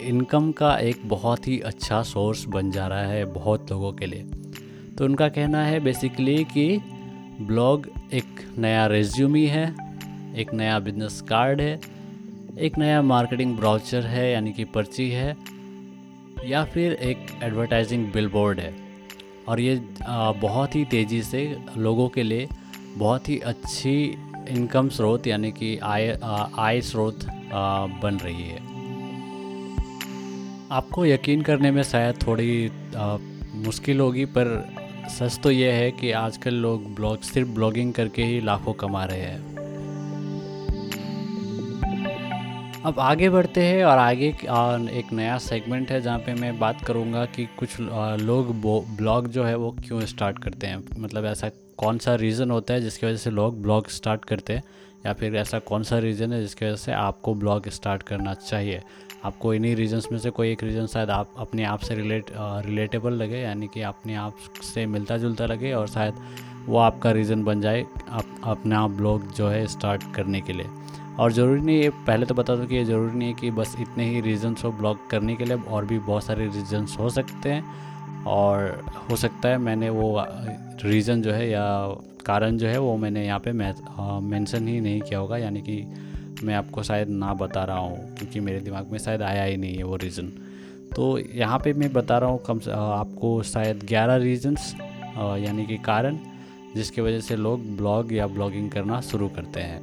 इनकम 0.01 0.51
का 0.51 0.77
एक 0.79 1.01
बहुत 1.05 1.47
ही 1.47 1.59
अच्छा 1.59 2.01
सोर्स 2.03 2.45
बन 2.45 2.71
जा 2.71 2.87
रहा 2.87 3.03
है 3.03 3.25
बहुत 3.25 3.71
लोगों 3.71 3.91
के 3.93 4.05
लिए। 4.05 4.23
तो 4.97 5.05
उनका 5.05 5.27
कहना 5.29 5.63
है 5.63 5.79
बेसिकली 5.79 6.43
कि 6.43 6.81
ब्लॉग 7.41 7.87
एक 8.13 8.41
नया 8.57 8.85
रेज्यूमी 8.87 9.45
है, 9.45 9.65
एक 10.37 10.53
नया 10.53 10.79
बिज़नेस 10.79 11.21
कार्ड 11.21 11.61
है, 11.61 11.79
एक 12.59 12.77
नया 12.77 13.01
मार्केटिंग 13.01 13.55
ब्राउचर 13.57 14.05
है, 14.05 14.31
यानी 14.31 14.53
कि 14.53 14.63
पर्ची 14.65 15.09
है, 15.09 15.35
या 16.45 16.63
फिर 16.63 16.93
एक 16.93 17.25
एडवर्टाइजिंग 17.43 18.11
बिलबोर्ड 18.11 18.59
है। 18.59 18.73
और 19.47 19.59
ये 19.59 19.75
बहुत 20.07 20.75
ही 20.75 20.83
तेज़ी 20.85 21.21
से 21.23 21.43
लोगों 21.77 22.09
के 22.09 22.23
लिए 22.23 22.47
बहुत 22.97 23.29
ही 23.29 23.39
अच्छी 23.39 24.03
इनकम 24.49 24.89
स्रोत, 24.89 25.27
यानी 25.27 25.51
कि 25.51 25.77
आय 25.77 26.17
आय 26.59 26.81
स्रोत 26.81 27.25
बन 28.03 28.19
रही 28.23 28.43
है। 28.43 28.78
आपको 30.71 31.05
यकीन 31.05 31.41
करने 31.41 31.71
में 31.71 31.81
शायद 31.83 32.15
थोड़ी 32.27 32.71
आ, 32.95 33.17
मुश्किल 33.65 33.99
होगी 33.99 34.25
पर 34.25 34.47
सच 35.09 35.39
तो 35.43 35.51
ये 35.51 35.71
है 35.71 35.89
कि 35.91 36.11
आजकल 36.11 36.53
लोग 36.55 36.83
ब्लॉग 36.95 37.21
सिर्फ़ 37.21 37.49
ब्लॉगिंग 37.49 37.93
करके 37.93 38.23
ही 38.23 38.39
लाखों 38.41 38.73
कमा 38.73 39.03
रहे 39.05 39.21
हैं। 39.21 39.47
अब 42.85 42.99
आगे 42.99 43.29
बढ़ते 43.29 43.63
हैं 43.63 43.83
और 43.85 43.97
आगे 43.97 44.27
एक 44.27 45.13
नया 45.13 45.37
सेगमेंट 45.37 45.91
है 45.91 46.01
जहाँ 46.01 46.19
पे 46.19 46.33
मैं 46.33 46.57
बात 46.59 46.85
करूँगा 46.85 47.25
कि 47.25 47.45
कुछ 47.59 47.79
लोग 47.79 48.55
ब्लॉग 48.97 49.27
जो 49.27 49.43
है 49.43 49.55
वो 49.55 49.71
क्यों 49.87 50.01
स्टार्ट 50.05 50.39
करते 50.39 50.67
हैं। 50.67 50.83
मतलब 50.99 51.25
ऐसा 51.25 51.49
कौन 51.77 51.97
सा 51.97 52.15
रीज़न 52.15 52.51
होता 52.51 52.73
है 52.73 52.81
जिसकी 52.81 53.07
वजह 53.07 53.17
से 53.17 53.29
लोग 53.31 53.61
ब्लॉग 53.61 53.89
स्टार्ट 53.89 54.25
करते 54.25 54.53
हैं? 54.53 54.63
या 55.05 55.13
फिर 55.13 55.35
ऐसा 55.35 55.59
कौन 55.59 55.83
सा 55.83 55.97
रीज़न 55.99 56.33
है 56.33 56.41
जिसकी 56.41 56.65
वजह 56.65 56.75
से 56.75 56.91
आपको 56.93 57.33
ब्लॉग 57.35 57.69
स्टार्ट 57.69 58.03
करना 58.03 58.33
चाहिए? 58.33 58.81
आपको 59.25 59.53
इन्हीं 59.53 59.75
रीजन्स 59.75 60.11
में 60.11 60.17
से 60.19 60.29
कोई 60.29 60.51
एक 60.51 60.63
रीज़न 60.63 60.85
शायद 60.87 61.09
आप 61.09 61.33
अपने 61.37 61.63
आप 61.63 61.79
से 61.79 61.95
रिलेट 61.95 62.31
रिलेटेबल 62.35 63.13
लगे, 63.13 63.37
यानी 63.37 63.67
कि 63.67 63.81
अपने 63.81 64.15
आप 64.15 64.37
से 64.63 64.85
मिलता 64.85 65.17
जुलता 65.17 65.45
लगे 65.45 65.73
और 65.73 65.87
शायद 65.87 66.21
वो 66.65 66.77
आपका 66.77 67.11
रीज़न 67.11 67.43
बन 67.43 67.61
जाए 67.61 67.85
आप 68.09 68.41
अपना 68.43 68.87
ब्लॉग 68.87 69.31
जो 69.33 69.47
है 69.49 69.65
स्टार्ट 69.67 70.03
करने 70.15 70.41
के 70.41 70.53
लिए। 70.53 70.65
और 71.19 71.31
ज़रूरी 71.31 71.61
नहीं 71.61 71.83
है 71.83 71.89
पहले 72.05 72.25
तो 72.25 72.35
बता 72.35 72.55
दूँ 72.55 72.65
कि 72.65 72.75
ये 72.75 72.83
ज़रूरी 72.85 73.17
नहीं 73.17 73.27
है 73.27 73.33
कि 73.33 73.51
बस 73.51 73.75
इतने 73.79 74.09
ही 74.09 74.21
रीज़न्स 74.21 74.63
हो 74.65 74.71
ब्लॉग 74.71 75.09
करने 75.09 75.35
के 75.35 75.45
लिए 75.45 75.57
और 75.57 75.85
भी 75.85 75.99
बहुत 75.99 76.23
सारे 76.23 76.45
रीज़न्स 76.45 76.97
हो 76.99 77.09
सकते 77.09 77.51
हैं। 77.51 78.23
और 78.27 78.83
हो 79.09 79.15
सकता 79.15 79.49
है 79.49 79.57
मैंने 79.57 79.89
वो 79.89 80.25
रीज़न 80.85 81.21
जो 81.21 81.31
है 81.31 81.49
या 81.49 81.65
कारण 82.29 82.57
जो 82.57 82.67
है 82.67 82.77
वो 82.79 82.95
मैंने 82.97 83.25
यहाँ 83.25 83.39
पे 83.39 83.51
मेंशन 83.51 84.67
ही 84.67 84.79
नहीं 84.81 85.01
किया 85.01 85.19
होगा, 85.19 85.37
यानी 85.37 85.61
कि 85.61 85.83
मैं 86.43 86.55
आपको 86.55 86.83
शायद 86.83 87.09
ना 87.11 87.33
बता 87.35 87.63
रहा 87.63 87.77
हूँ, 87.77 88.15
क्योंकि 88.15 88.39
मेरे 88.39 88.59
दिमाग 88.61 88.91
में 88.91 88.97
शायद 88.99 89.21
आया 89.23 89.43
ही 89.43 89.57
नहीं 89.57 89.77
है 89.77 89.83
वो 89.83 89.95
रीज़न 89.97 90.31
तो 90.89 91.17
यहाँ 91.17 91.57
पे 91.59 91.73
मैं 91.73 91.91
बता 91.93 92.17
रहा 92.17 92.29
हूँ, 92.29 92.39
कम 92.43 92.59
से 92.59 92.71
आपको 92.71 93.41
शायद 93.45 93.83
ग्यारह 93.87 94.15
रीजन्स 94.17 94.73
यानी 95.39 95.65
कि 95.65 95.77
कारण, 95.79 96.17
जिसकी 96.75 97.01
वजह 97.01 97.19
से 97.19 97.35
लोग 97.35 97.65
ब्लॉग 97.77 98.13
या 98.13 98.27
ब्लॉगिंग 98.27 98.69
करना 98.71 98.99
शुरू 99.01 99.27
करते 99.29 99.59
हैं। 99.61 99.81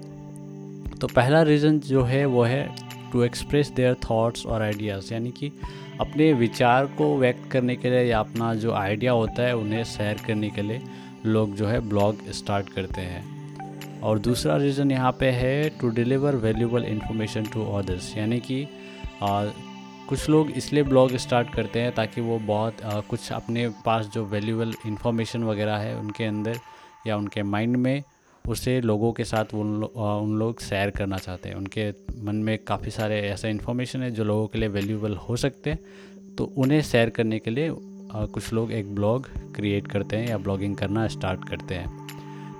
तो 0.92 1.06
पहला 1.06 1.42
रीज़न 1.42 1.78
जो 1.80 2.02
है 2.04 2.24
वो 2.26 2.42
है 2.44 2.66
टू 3.12 3.22
एक्सप्रेस 3.22 3.70
देयर 3.76 3.94
थाट्स 4.04 4.46
और 4.46 4.62
आइडियाज़ 4.62 5.12
यानी 5.14 5.30
कि 5.30 5.52
अपने 6.00 6.32
विचार 6.34 6.86
को 6.98 7.16
व्यक्त 7.18 7.50
करने 7.52 7.76
के 7.76 7.90
लिए 7.90 8.02
या 8.02 8.18
अपना 8.20 8.54
जो 8.56 8.72
आइडिया 8.74 9.12
होता 9.12 9.42
है 9.42 9.56
उन्हें 9.56 9.82
शेयर 9.86 10.22
करने 10.26 10.50
के 10.50 10.62
लिए। 10.62 10.80
लोग 11.26 11.54
जो 11.56 11.66
है 11.66 11.80
ब्लॉग 11.88 12.30
स्टार्ट 12.30 12.68
करते 12.68 13.00
हैं। 13.00 14.00
और 14.00 14.18
दूसरा 14.18 14.56
रीज़न 14.56 14.90
यहाँ 14.90 15.12
पे 15.12 15.26
है 15.26 15.68
to 15.70 15.88
deliver 15.88 16.36
valuable 16.36 16.84
information 16.84 17.44
to 17.44 17.64
others 17.64 18.16
यानी 18.16 18.40
कि 18.40 18.62
आ, 19.22 19.44
कुछ 20.08 20.28
लोग 20.28 20.50
इसलिए 20.50 20.82
ब्लॉग 20.82 21.16
स्टार्ट 21.16 21.54
करते 21.54 21.80
हैं 21.80 21.94
ताकि 21.94 22.20
वो 22.20 22.38
बहुत 22.38 22.82
आ, 22.82 23.00
कुछ 23.00 23.32
अपने 23.32 23.68
पास 23.68 24.06
जो 24.06 24.24
वैल्यूबल 24.24 24.74
इंफॉर्मेशन 24.86 25.44
वगैरह 25.44 25.76
है 25.76 25.96
उनके 25.98 26.24
अंदर 26.24 26.58
या 27.06 27.16
उनके 27.16 27.42
माइंड 27.42 27.76
में 27.76 28.02
उसे 28.44 28.80
लोगों 28.80 29.12
के 29.12 29.24
साथ 29.24 29.54
उन 29.54 29.80
लो, 29.80 29.86
उन 30.22 30.38
लोग 30.38 30.60
शेयर 30.60 30.90
करना 30.90 31.18
चाहते 31.18 31.48
हैं। 31.48 31.56
उनके 31.56 31.90
मन 32.24 32.36
में 32.36 32.58
काफ़ी 32.58 32.90
सारे 32.90 33.20
ऐसा 33.20 33.48
इन्फॉर्मेशन 33.48 34.02
है 34.02 34.10
जो 34.10 34.24
लोगों 34.24 34.46
के 34.46 34.58
लिए 34.58 34.68
वैल्यूबल 34.68 35.14
हो 35.14 35.36
सकते 35.36 35.70
हैं। 35.70 35.78
तो 36.36 36.44
उन्हें 36.44 36.82
शेयर 36.82 37.10
करने 37.10 37.38
के 37.38 37.50
लिए 37.50 37.68
कुछ 38.14 38.52
लोग 38.52 38.72
एक 38.72 38.94
ब्लॉग 38.94 39.28
क्रिएट 39.54 39.86
करते 39.86 40.16
हैं 40.16 40.28
या 40.28 40.38
ब्लॉगिंग 40.38 40.76
करना 40.76 41.06
स्टार्ट 41.08 41.48
करते 41.48 41.74
हैं। 41.74 42.06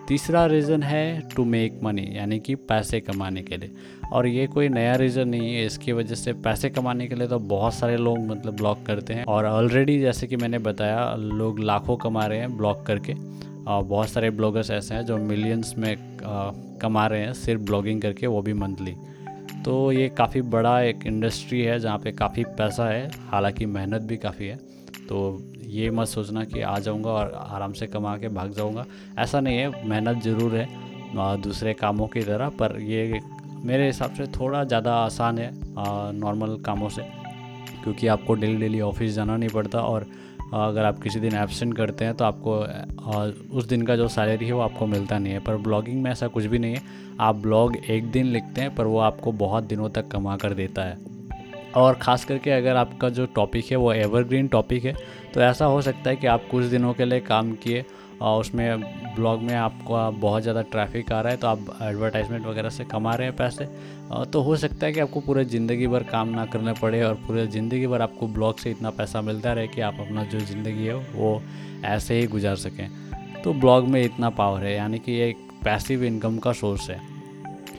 तीसरा 0.09 0.45
रीज़न 0.47 0.83
है 0.83 1.29
टू 1.35 1.45
मेक 1.45 1.81
मनी 1.83 2.07
यानी 2.12 2.38
कि 2.38 2.55
पैसे 2.55 3.00
कमाने 3.00 3.43
के 3.43 3.57
लिए। 3.57 3.71
और 4.12 4.26
ये 4.26 4.47
कोई 4.47 4.69
नया 4.69 4.95
रीज़न 4.97 5.29
नहीं 5.29 5.55
है, 5.55 5.65
इसकी 5.67 5.93
वजह 5.93 6.15
से 6.15 6.33
पैसे 6.33 6.71
कमाने 6.71 7.07
के 7.07 7.15
लिए 7.15 7.29
तो 7.29 7.38
बहुत 7.38 7.75
सारे 7.75 7.97
लोग 7.97 8.19
मतलब 8.19 8.57
ब्लॉग 8.57 8.85
करते 8.87 9.15
हैं। 9.15 9.25
और 9.25 9.47
ऑलरेडी 9.47 9.99
जैसे 10.00 10.26
कि 10.26 10.37
मैंने 10.37 10.59
बताया, 10.59 11.15
लोग 11.15 11.59
लाखों 11.61 11.97
कमा 11.97 12.26
रहे 12.26 12.38
हैं 12.38 12.57
ब्लॉग 12.57 12.85
करके। 12.87 13.15
और 13.65 13.83
बहुत 13.85 14.09
सारे 14.09 14.31
ब्लॉगर्स 14.31 14.71
ऐसे 14.71 14.95
हैं 14.95 15.05
जो 15.07 15.17
मिलियंस 15.19 15.75
में 15.79 15.97
कमा 16.83 17.07
रहे 17.07 17.21
हैं 17.21 17.33
सिर्फ़ 17.35 17.62
ब्लॉगिंग 17.62 18.03
करके, 18.03 18.26
वो 18.26 18.43
भी 18.43 18.53
मंथली 18.53 18.95
तो 19.65 19.93
ये 19.93 20.09
काफ़ी 20.09 20.41
बड़ा 20.43 20.81
एक 20.81 21.07
इंडस्ट्री 21.07 21.61
है 21.61 21.79
जहाँ 21.81 21.99
पे 21.99 22.11
काफ़ी 22.12 22.45
पैसा 22.59 22.88
है, 22.88 23.11
हालाँकि 23.31 23.67
मेहनत 23.67 24.03
भी 24.03 24.17
काफ़ी 24.17 24.47
है। 24.47 24.59
तो 25.09 25.19
ये 25.69 25.91
मत 25.91 26.09
सोचना 26.09 26.45
कि 26.45 26.61
आ 26.63 26.79
जाऊँगा 26.79 27.11
और 27.11 27.33
आराम 27.37 27.73
से 27.73 27.87
कमा 27.87 28.17
के 28.19 28.29
भाग 28.31 28.53
जाऊँगा। 28.53 28.85
ऐसा 29.19 29.41
नहीं 29.41 29.59
है, 29.59 29.89
मेहनत 29.89 30.23
ज़रूर 30.23 30.57
है 30.57 30.69
दूसरे 31.43 31.75
कामों 31.75 32.07
की 32.09 32.23
तरह, 32.23 32.49
पर 32.51 32.81
ये 32.83 33.21
मेरे 33.59 33.87
हिसाब 33.87 34.15
से 34.15 34.27
थोड़ा 34.33 34.63
ज़्यादा 34.65 34.95
आसान 34.95 35.39
है 35.39 35.51
नॉर्मल 36.15 36.57
कामों 36.67 36.89
से, 36.89 37.03
क्योंकि 37.83 38.07
आपको 38.09 38.35
डेली 38.35 38.57
डेली 38.57 38.81
ऑफ़िस 38.83 39.15
जाना 39.15 39.37
नहीं 39.37 39.49
पड़ता 39.51 39.81
और 39.81 40.07
अगर 40.55 40.85
आप 40.85 40.99
किसी 41.01 41.21
दिन 41.21 41.35
एबसेंट 41.35 41.77
करते 41.77 42.05
हैं 42.05 42.15
तो 42.15 42.25
आपको 42.25 42.59
उस 43.53 43.67
दिन 43.67 43.83
का 43.83 43.97
जो 43.97 44.09
सैलरी 44.09 44.47
है 44.47 44.53
वो 44.53 44.61
आपको 44.61 44.87
मिलता 44.87 45.19
नहीं 45.19 45.33
है। 45.33 45.39
पर 45.41 45.57
ब्लॉगिंग 45.59 46.03
में 46.03 46.11
ऐसा 46.11 46.27
कुछ 46.29 46.45
भी 46.45 46.59
नहीं 46.59 46.75
है। 46.75 46.83
आप 47.21 47.37
ब्लॉग 47.37 47.77
एक 47.77 48.11
दिन 48.11 48.27
लिखते 48.27 48.61
हैं, 48.61 48.75
पर 48.75 48.87
वो 48.87 48.99
आपको 49.01 49.33
बहुत 49.35 49.65
दिनों 49.65 49.89
तक 49.91 50.09
कमा 50.09 50.37
कर 50.37 50.55
देता 50.55 50.83
है। 50.83 50.99
और 51.76 51.95
ख़ास 51.95 52.25
करके 52.25 52.50
अगर 52.50 52.76
आपका 52.76 53.09
जो 53.09 53.26
टॉपिक 53.35 53.71
है 53.71 53.76
वो 53.76 53.92
एवरग्रीन 53.92 54.49
टॉपिक 54.49 54.85
है 54.85 54.95
तो 55.35 55.40
ऐसा 55.40 55.64
हो 55.64 55.80
सकता 55.83 56.11
है 56.11 56.16
कि 56.16 56.26
आप 56.26 56.49
कुछ 56.50 56.64
दिनों 56.64 56.92
के 56.95 57.04
लिए 57.04 57.21
काम 57.21 57.52
किए 57.54 57.85
और 58.23 58.40
उसमें 58.40 58.80
ब्लॉग 59.16 59.42
में 59.42 59.54
आपको 59.54 60.11
बहुत 60.12 60.42
ज़्यादा 60.42 60.62
ट्रैफ़िक 60.62 61.12
आ 61.12 61.21
रहा 61.21 61.33
है 61.33 61.38
तो 61.38 61.47
आप 61.47 61.78
एडवर्टाइजमेंट 61.83 62.47
वगैरह 62.47 62.71
से 62.71 62.85
कमा 62.85 63.14
रहे 63.14 63.26
हैं 63.26 63.37
पैसे 63.37 63.64
तो 64.33 64.40
हो 64.42 64.56
सकता 64.56 64.87
है 64.87 64.92
कि 64.92 65.00
आपको 65.00 65.21
पूरे 65.21 65.45
ज़िंदगी 65.45 65.87
भर 65.87 66.02
काम 66.02 66.28
ना 66.28 66.45
करना 66.47 66.73
पड़े 66.73 67.02
और 67.02 67.14
पूरे 67.26 67.47
ज़िंदगी 67.47 67.87
भर 67.87 68.02
आपको 68.02 68.26
ब्लॉग 68.28 68.59
से 68.59 68.71
इतना 68.71 68.90
पैसा 68.92 69.21
मिलता 69.23 69.52
रहे 69.52 69.68
कि 69.68 69.80
आप 69.80 69.97
अपना 70.00 70.25
जो 70.25 70.40
ज़िंदगी 70.42 70.87
है 70.87 70.95
वो 70.95 71.40
ऐसे 71.85 72.18
ही 72.21 72.26
गुजार 72.26 72.56
सकें। 72.56 72.88
तो 73.42 73.52
ब्लॉग 73.54 73.88
में 73.88 74.02
इतना 74.02 74.30
पावर 74.30 74.64
है, 74.64 74.75
यानी 74.75 74.99
कि 74.99 75.12
ये 75.12 75.28
एक 75.28 75.49
पैसिव 75.64 76.04
इनकम 76.04 76.38
का 76.38 76.52
सोर्स 76.52 76.88
है। 76.90 77.00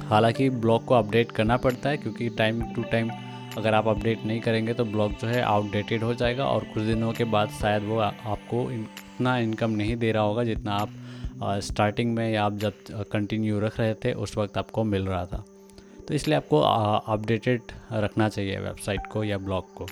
हालाँकि 0.10 0.50
ब्लॉग 0.50 0.86
को 0.86 0.96
अपडेट 0.96 1.32
करना 1.32 1.58
पड़ता 1.58 1.89
है, 1.89 1.98
क्योंकि 1.98 2.30
टाइम 2.30 2.62
टू 2.75 2.84
टाइम 2.84 3.10
अगर 3.58 3.74
आप 3.74 3.88
अपडेट 3.88 4.26
नहीं 4.26 4.40
करेंगे 4.42 4.74
तो 4.74 4.86
ब्लॉग 4.86 5.12
जो 5.12 5.28
है 5.28 5.42
आउटडेटेड 5.42 6.04
हो 6.04 6.14
जाएगा 6.14 6.46
और 6.46 6.64
कुछ 6.64 6.84
दिनों 6.84 7.12
के 7.14 7.24
बाद 7.24 7.50
शायद 7.50 7.84
वो 7.84 7.98
आपको 8.00 8.72
इतना 8.72 9.38
इनकम 9.38 9.72
नहीं 9.72 9.96
दे 9.98 10.12
रहा 10.12 10.24
होगा 10.24 10.44
जितना 10.44 10.76
आप 10.76 10.90
स्टार्टिंग 11.64 12.14
में 12.16 12.30
या 12.32 12.44
आप 12.46 12.54
जब 12.54 12.74
कंटिन्यू 13.12 13.60
रख 13.60 13.80
रहे 13.80 13.94
थे, 13.94 14.14
उस 14.14 14.38
वक्त 14.38 14.58
आपको 14.58 14.84
मिल 14.84 15.06
रहा 15.08 15.26
था। 15.26 15.44
तो 16.08 16.14
इसलिए 16.14 16.38
आपको 16.38 16.60
अपडेटेड 16.60 17.62
रखना 17.94 18.30
चाहिए 18.30 18.60
वेबसाइट 18.60 19.08
को 19.12 19.24
या 19.24 19.38
ब्लॉग 19.38 19.74
को। 19.74 19.88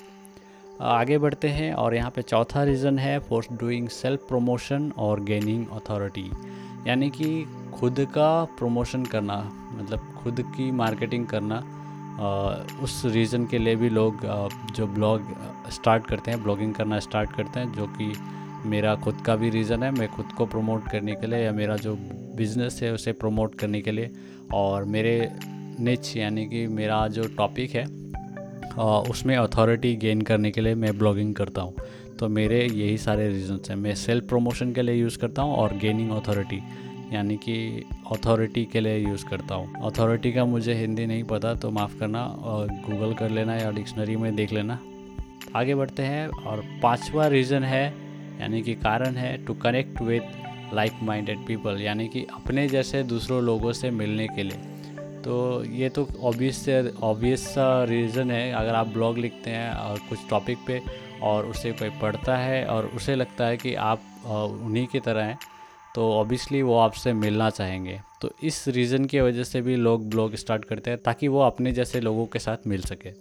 आगे 0.82 1.18
बढ़ते 1.18 1.48
हैं 1.48 1.74
और 1.74 1.96
यहाँ 1.96 2.12
पे 2.12 2.22
चौथा 2.22 2.64
रीज़न 2.64 3.00
है 3.00 3.20
फॉर 3.20 3.46
डूइंग 3.52 3.90
सेल्फ 3.90 4.28
प्रमोशन 4.30 4.92
और 4.98 5.24
गेनिंग 5.24 5.66
अथॉरिटी 5.68 6.30
यानी 6.88 7.10
कि 7.10 7.46
खुद 7.74 8.06
का 8.16 8.44
प्रमोशन 8.60 9.06
करना 9.06 9.38
मतलब 9.72 10.14
खुद 10.24 10.42
की 10.48 10.72
मार्केटिंग 10.72 11.28
करना 11.28 11.75
उस 12.84 13.02
रीज़न 13.06 13.46
के 13.46 13.58
लिए 13.58 13.76
भी 13.76 13.90
लोग 13.90 14.22
जो 14.76 14.88
ब्लॉग 14.88 15.28
स्टार्ट 15.72 16.06
करते 16.08 16.32
हैं, 16.32 16.42
ब्लॉगिंग 16.44 16.74
करना 16.74 17.00
स्टार्ट 17.00 17.36
करते 17.36 17.60
हैं, 17.60 17.72
जो 17.74 17.88
कि 17.98 18.12
मेरा 18.70 18.96
खुद 18.96 19.22
का 19.26 19.36
भी 19.36 19.50
रीज़न 19.50 19.84
है। 19.84 19.92
मैं 19.92 20.08
खुद 20.08 20.32
को 20.38 20.46
प्रमोट 20.46 20.90
करने 20.92 21.16
के 21.16 21.28
लिए 21.28 21.40
या 21.40 21.52
मेरा 21.52 21.76
जो 21.78 21.96
बिज़नेस 22.38 22.80
है 22.84 22.94
उसे 22.94 23.12
प्रमोट 23.14 23.56
करने 23.56 23.82
के 23.82 23.92
लिए 23.92 24.12
और 24.54 24.84
मेरे 24.86 25.30
निच 25.80 26.16
यानी 26.18 26.46
कि 26.46 26.66
मेरा 26.70 27.08
जो 27.08 27.28
टॉपिक 27.38 27.76
है 27.76 27.86
उसमें 29.10 29.36
अथॉरिटी 29.36 29.96
गेन 29.96 30.22
करने 30.22 30.52
के 30.52 30.62
लिए 30.62 30.76
मैं 30.76 30.98
ब्लॉगिंग 30.98 31.36
करता 31.36 31.62
हूँ। 31.62 31.76
तो 32.20 32.28
मेरे 32.30 32.60
यही 32.64 32.98
सारे 32.98 33.28
रीजंस 33.30 33.70
हैं। 33.70 33.76
मैं 33.78 33.94
सेल्फ 33.96 34.28
प्रमोशन 34.30 34.74
के 34.74 34.82
लिए 34.82 34.96
यूज़ 34.96 35.18
करता 35.20 35.42
हूँ 35.42 35.56
और 35.56 35.78
गेनिंग 35.78 36.12
अथॉरिटी 36.12 36.62
यानी 37.14 37.36
कि 37.38 37.86
अथॉरिटी 38.12 38.64
के 38.66 38.80
लिए 38.80 38.98
यूज़ 38.98 39.26
करता 39.26 39.56
हूँ। 39.56 39.86
अथॉरिटी 39.86 40.32
का 40.34 40.46
मुझे 40.46 40.74
हिंदी 40.74 41.06
नहीं 41.06 41.24
पता 41.24 41.54
तो 41.56 41.70
माफ़ 41.72 41.98
करना 42.00 42.24
और 42.24 42.68
गूगल 42.68 43.14
कर 43.14 43.30
लेना 43.30 43.56
या 43.56 43.72
डिक्शनरी 43.72 44.16
में 44.16 44.36
देख 44.36 44.54
लेना। 44.54 44.80
आगे 45.56 45.76
बढ़ते 45.76 46.04
हैं 46.04 46.28
और 46.28 46.64
पांचवा 46.84 47.28
रीज़न 47.28 47.64
है, 47.64 47.86
यानी 48.42 48.62
कि 48.62 48.74
कारण 48.76 49.16
है 49.16 49.38
to 49.46 49.54
connect 49.54 50.02
with 50.02 50.74
like 50.74 50.94
minded 51.04 51.46
people 51.48 51.82
यानी 51.82 52.08
कि 52.08 52.26
अपने 52.34 52.68
जैसे 52.68 53.04
दूसरों 53.04 53.42
लोगों 53.44 53.74
से 53.74 53.92
मिलने 53.92 54.28
के 54.28 54.44
लिए। 54.44 54.74
तो 55.24 55.64
ये 55.66 55.90
तो 55.90 56.08
ऑब्वियस 56.22 56.58
से 56.58 56.82
ऑब्वियस 57.04 57.46
सा 57.46 57.84
रीज़न 57.84 58.32
है। 58.32 58.52
अगर 58.54 58.76
आप 58.76 58.88
ब्लॉग 58.88 59.18
लिखते 59.18 59.52
हैं 59.52 59.72
और 59.72 60.00
कुछ 60.10 60.20
टॉपिक 60.30 60.58
पे 60.68 60.82
और 61.24 61.46
उसे 61.46 61.72
कोई 61.72 61.90
पढ़ता 62.02 62.38
है 62.38 62.66
और 62.66 62.86
उसे 62.86 63.16
लगता 63.16 63.46
है 63.46 63.58
कि 63.58 63.74
आप 63.76 64.02
उन्हीं 64.26 64.86
की 64.88 65.00
तरह 65.00 65.24
हैं 65.24 65.38
तो 65.96 66.12
ऑब्वियसली 66.14 66.62
वो 66.62 66.78
आपसे 66.78 67.14
मिलना 67.16 67.50
चाहेंगे। 67.50 68.00
तो 68.22 68.30
इस 68.44 68.68
रीज़न 68.68 69.06
की 69.06 69.20
वजह 69.22 69.44
से 69.44 69.62
भी 69.62 69.76
लोग 69.76 70.10
ब्लॉग 70.10 70.36
स्टार्ट 70.36 70.66
करते 70.66 70.92
हैं 70.92 71.02
ताकि 71.02 71.28
वो 71.28 71.40
अपने 71.42 71.72
जैसे 71.72 72.02
लोगों 72.02 72.26
के 72.26 72.40
साथ 72.40 72.68
मिल 72.68 72.82
सके। 72.84 73.12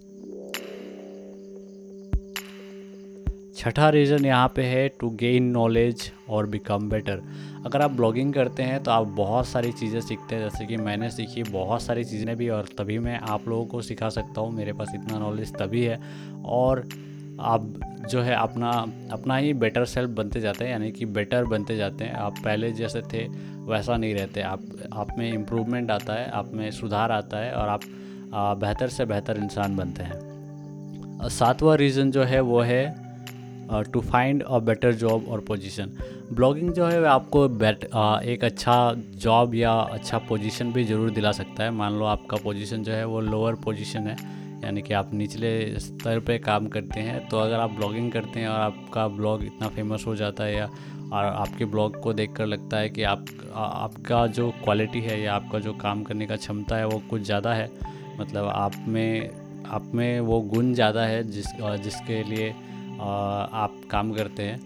छठा 3.55 3.89
रीज़न 3.89 4.25
यहाँ 4.27 4.49
पे 4.57 4.63
है 4.63 4.89
टू 5.01 5.11
गेन 5.11 5.45
नॉलेज 5.51 6.11
और 6.29 6.47
बिकम 6.47 6.89
बेटर 6.91 7.23
अगर 7.67 7.83
आप 7.83 7.91
ब्लॉगिंग 7.91 8.33
करते 8.35 8.63
हैं 8.63 8.83
तो 8.83 8.91
आप 8.91 9.07
बहुत 9.17 9.47
सारी 9.49 9.71
चीज़ें 9.73 10.01
सीखते 10.01 10.35
हैं, 10.35 10.43
जैसे 10.43 10.67
कि 10.67 10.77
मैंने 10.79 11.11
सीखी 11.11 11.43
बहुत 11.43 11.83
सारी 11.83 12.05
चीज़ें 12.05 12.37
भी 12.37 12.49
और 12.49 12.69
तभी 12.79 12.99
मैं 12.99 13.19
आप 13.21 13.49
लोगों 13.49 13.67
को 13.67 13.83
सिखा 13.83 14.09
सकता 14.09 14.41
हूँ, 14.41 14.53
मेरे 14.53 14.73
पास 14.73 14.93
इतना 14.95 15.19
नॉलेज 15.19 15.53
तभी 15.53 15.85
है। 15.85 16.01
और 16.47 16.87
आप 17.41 17.73
जो 18.11 18.21
है 18.21 18.35
अपना 18.35 18.71
अपना 19.13 19.37
ही 19.37 19.53
बेटर 19.55 19.85
सेल्फ 19.85 20.11
बनते 20.11 20.41
जाते 20.41 20.65
हैं 20.65 20.71
यानी 20.73 20.91
कि 20.93 21.07
बेटर 21.07 21.45
बनते 21.45 21.77
जाते 21.77 22.05
हैं। 22.05 22.15
आप 22.15 22.39
पहले 22.45 22.71
जैसे 22.73 23.03
थे 23.13 23.27
वैसा 23.67 23.97
नहीं 23.97 24.15
रहते। 24.15 24.41
आप 24.43 24.63
आप 24.93 25.09
में 25.19 25.33
इम्प्रूवमेंट 25.33 25.91
आता 25.91 26.15
है 26.15 26.31
आप 26.31 26.53
में 26.55 26.71
सुधार 26.71 27.13
आता 27.13 27.39
है 27.39 27.53
और 27.53 27.69
आप 27.69 27.81
बेहतर 28.61 28.89
से 28.89 29.05
बेहतर 29.05 29.39
इंसान 29.39 29.77
बनते 29.77 30.03
हैं। 30.03 31.29
सातवां 31.31 31.77
रीज़न 31.77 32.11
जो 32.11 32.23
है 32.23 32.41
वो 32.41 32.61
है 32.61 32.85
to 33.93 34.01
find 34.01 34.43
a 34.43 34.59
better 34.59 34.93
job 34.95 35.29
और 35.29 35.41
पोजीशन 35.41 35.91
ब्लॉगिंग 36.33 36.73
जो 36.73 36.87
है 36.87 37.05
आपको 37.05 37.49
बेट 37.49 37.85
uh, 37.85 38.23
एक 38.23 38.45
अच्छा 38.45 38.95
जॉब 38.97 39.55
या 39.55 39.73
अच्छा 39.73 40.19
पोजीशन 40.19 40.73
भी 40.73 40.85
ज़रूर 40.85 41.11
दिला 41.11 41.33
सकता 41.33 41.65
है। 41.65 41.71
मान 41.71 41.93
लो 41.93 42.05
आपका 42.05 42.37
पोजीशन 42.37 42.83
जो 42.83 42.93
है 42.93 43.05
वो 43.05 43.21
लोअर 43.21 43.55
पोजीशन 43.55 44.07
है। 44.07 44.17
यानी 44.65 44.83
कि 44.83 44.95
आप 44.95 45.15
निचले 45.15 45.81
स्तर 45.81 46.21
पे 46.21 46.39
काम 46.39 46.67
करते 46.67 47.01
हैं 47.01 47.29
तो 47.29 47.39
अगर 47.39 47.55
आप 47.55 47.71
ब्लॉगिंग 47.71 48.13
करते 48.13 48.41
हैं 48.41 48.49
और 48.49 48.61
आपका 48.61 49.09
ब्लॉग 49.09 49.45
इतना 49.45 49.69
फ़ेमस 49.69 50.05
हो 50.07 50.17
जाता 50.17 50.45
है 50.45 50.57
या 50.57 50.67
और 51.13 51.25
आपके 51.25 51.65
ब्लॉग 51.65 52.01
को 52.01 52.13
देखकर 52.13 52.47
लगता 52.47 52.77
है 52.77 52.89
कि 52.89 53.03
आप 53.03 53.27
आपका 53.55 54.27
जो 54.27 54.51
क्वालिटी 54.65 55.01
है 55.01 55.21
या 55.21 55.35
आपका 55.35 55.59
जो 55.59 55.73
काम 55.73 56.03
करने 56.03 56.27
का 56.27 56.37
क्षमता 56.37 56.77
है 56.77 56.87
वो 56.87 57.03
कुछ 57.11 57.23
ज़्यादा 57.23 57.55
है 57.55 57.71
मतलब 58.21 58.45
आप 58.45 58.85
में 58.89 59.31
आप 59.67 59.91
में 59.95 60.21
वो 60.21 60.41
गुण 60.41 60.73
ज़्यादा 60.75 61.03
है 61.03 61.23
जिस 61.25 61.47
जिसके 61.83 62.23
लिए 62.23 62.51
आप 63.01 63.81
काम 63.91 64.13
करते 64.13 64.43
हैं 64.43 64.61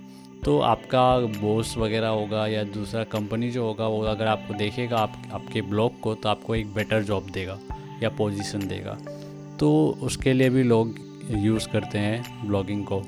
तो 0.45 0.59
आपका 0.61 1.19
बॉस 1.41 1.77
वगैरह 1.79 2.09
होगा 2.09 2.47
या 2.47 2.63
दूसरा 2.65 3.05
कंपनी 3.05 3.51
जो 3.51 3.65
होगा 3.65 3.87
वो 3.87 4.01
अगर 4.03 4.27
आपको 4.27 4.55
देखेगा 4.55 4.97
आप, 4.97 5.13
आपके 5.33 5.63
ब्लॉग 5.63 6.01
को 6.01 6.15
तो 6.15 6.29
आपको 6.29 6.55
एक 6.55 6.75
बेटर 6.75 7.03
जॉब 7.03 7.31
देगा 7.31 7.59
या 8.03 8.09
पोजीशन 8.09 8.67
देगा। 8.69 8.99
तो 9.59 9.99
उसके 10.03 10.33
लिए 10.33 10.51
भी 10.51 10.63
लोग 10.63 10.95
यूज़ 11.37 11.69
करते 11.69 11.99
हैं 11.99 12.47
ब्लॉगिंग 12.47 12.85
को। 12.85 13.03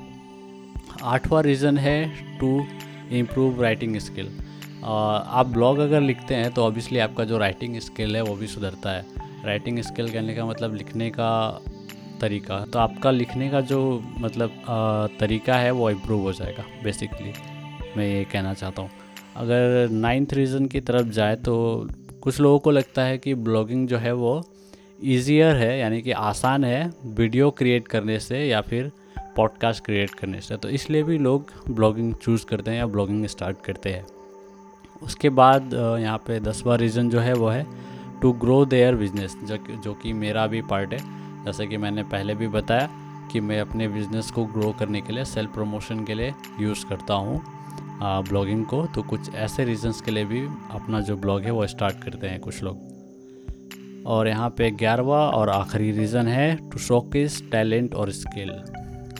आठवां 1.04 1.42
रीज़न 1.42 1.78
है 1.78 2.38
टू 2.38 2.66
इम्प्रूव 3.12 3.62
राइटिंग 3.62 3.96
स्किल 3.98 4.30
आप 4.84 5.46
ब्लॉग 5.48 5.78
अगर 5.78 6.00
लिखते 6.00 6.34
हैं 6.34 6.52
तो 6.52 6.64
ऑब्वियसली 6.64 6.98
आपका 6.98 7.24
जो 7.24 7.38
राइटिंग 7.38 7.78
स्किल 7.80 8.16
है 8.16 8.22
वो 8.22 8.34
भी 8.36 8.46
सुधरता 8.46 8.90
है। 8.90 9.04
राइटिंग 9.44 9.78
स्किल 9.80 10.10
कहने 10.12 10.34
का 10.34 10.46
मतलब 10.46 10.74
लिखने 10.74 11.10
का 11.10 11.30
तरीका। 12.20 12.58
तो 12.64 12.78
आपका 12.78 13.10
लिखने 13.10 13.48
का 13.50 13.60
जो 13.62 13.80
मतलब 14.18 14.50
आ, 14.68 15.06
तरीका 15.20 15.56
है 15.56 15.70
वो 15.70 15.90
इम्प्रूव 15.90 16.22
हो 16.22 16.32
जाएगा 16.32 16.64
बेसिकली 16.84 17.32
मैं 17.96 18.06
ये 18.06 18.24
कहना 18.24 18.54
चाहता 18.54 18.82
हूँ। 18.82 18.90
अगर 19.36 19.88
नाइन्थ 19.90 20.34
रीज़न 20.34 20.66
की 20.66 20.80
तरफ़ 20.80 21.08
जाए 21.08 21.36
तो 21.38 21.54
कुछ 22.22 22.40
लोगों 22.40 22.58
को 22.58 22.70
लगता 22.70 23.02
है 23.02 23.18
कि 23.18 23.34
ब्लॉगिंग 23.34 23.86
जो 23.88 23.98
है 23.98 24.12
वो 24.14 24.40
ईजियर 25.02 25.56
है, 25.56 25.78
यानी 25.78 26.00
कि 26.02 26.12
आसान 26.12 26.64
है 26.64 26.90
वीडियो 27.06 27.50
क्रिएट 27.50 27.86
करने 27.88 28.18
से 28.20 28.38
या 28.38 28.60
फिर 28.60 28.90
पॉडकास्ट 29.36 29.84
क्रिएट 29.84 30.10
करने 30.10 30.40
से। 30.40 30.56
तो 30.56 30.68
इसलिए 30.68 31.02
भी 31.02 31.18
लोग 31.18 31.52
ब्लॉगिंग 31.70 32.14
चूज़ 32.14 32.44
करते 32.46 32.70
हैं 32.70 32.78
या 32.78 32.86
ब्लॉगिंग 32.86 33.26
स्टार्ट 33.26 33.64
करते 33.64 33.90
हैं। 33.90 34.04
उसके 35.02 35.28
बाद 35.30 35.74
यहाँ 36.00 36.18
पे 36.18 36.38
दसवा 36.40 36.76
रीज़न 36.76 37.10
जो 37.10 37.20
है 37.20 37.34
वो 37.34 37.48
है 37.48 37.66
टू 38.22 38.32
ग्रो 38.32 38.64
देयर 38.66 38.94
बिज़नेस 38.94 39.36
जो 39.44 39.56
जो 39.84 39.94
कि 39.94 40.12
मेरा 40.12 40.46
भी 40.46 40.62
पार्ट 40.62 40.92
है। 40.92 40.98
जैसे 41.44 41.66
कि 41.66 41.76
मैंने 41.76 42.02
पहले 42.04 42.34
भी 42.34 42.48
बताया 42.48 42.88
कि 43.32 43.40
मैं 43.40 43.60
अपने 43.60 43.88
बिज़नेस 43.88 44.30
को 44.30 44.44
ग्रो 44.46 44.72
करने 44.78 45.00
के 45.00 45.12
लिए 45.12 45.24
सेल्फ 45.24 45.54
प्रमोशन 45.54 46.04
के 46.04 46.14
लिए 46.14 46.34
यूज़ 46.60 46.84
करता 46.86 47.14
हूँ 47.14 47.40
ब्लॉगिंग 48.28 48.64
को। 48.66 48.84
तो 48.86 49.02
कुछ 49.02 49.34
ऐसे 49.34 49.64
रीजंस 49.64 50.00
के 50.00 50.10
लिए 50.10 50.24
भी 50.24 50.46
अपना 50.70 51.00
जो 51.00 51.16
ब्लॉग 51.16 51.42
है 51.42 51.50
वो 51.50 51.66
स्टार्ट 51.66 52.02
करते 52.02 52.26
हैं 52.26 52.40
कुछ 52.40 52.62
लोग। 52.62 52.89
और 54.06 54.28
यहाँ 54.28 54.48
पे 54.50 54.70
ग्यारहवा 54.70 55.28
और 55.28 55.50
आखिरी 55.50 55.90
रीज़न 55.92 56.28
है 56.28 56.70
टू 56.70 56.78
शोकेस 56.78 57.42
टैलेंट 57.50 57.94
और 57.94 58.10
स्किल 58.10 58.50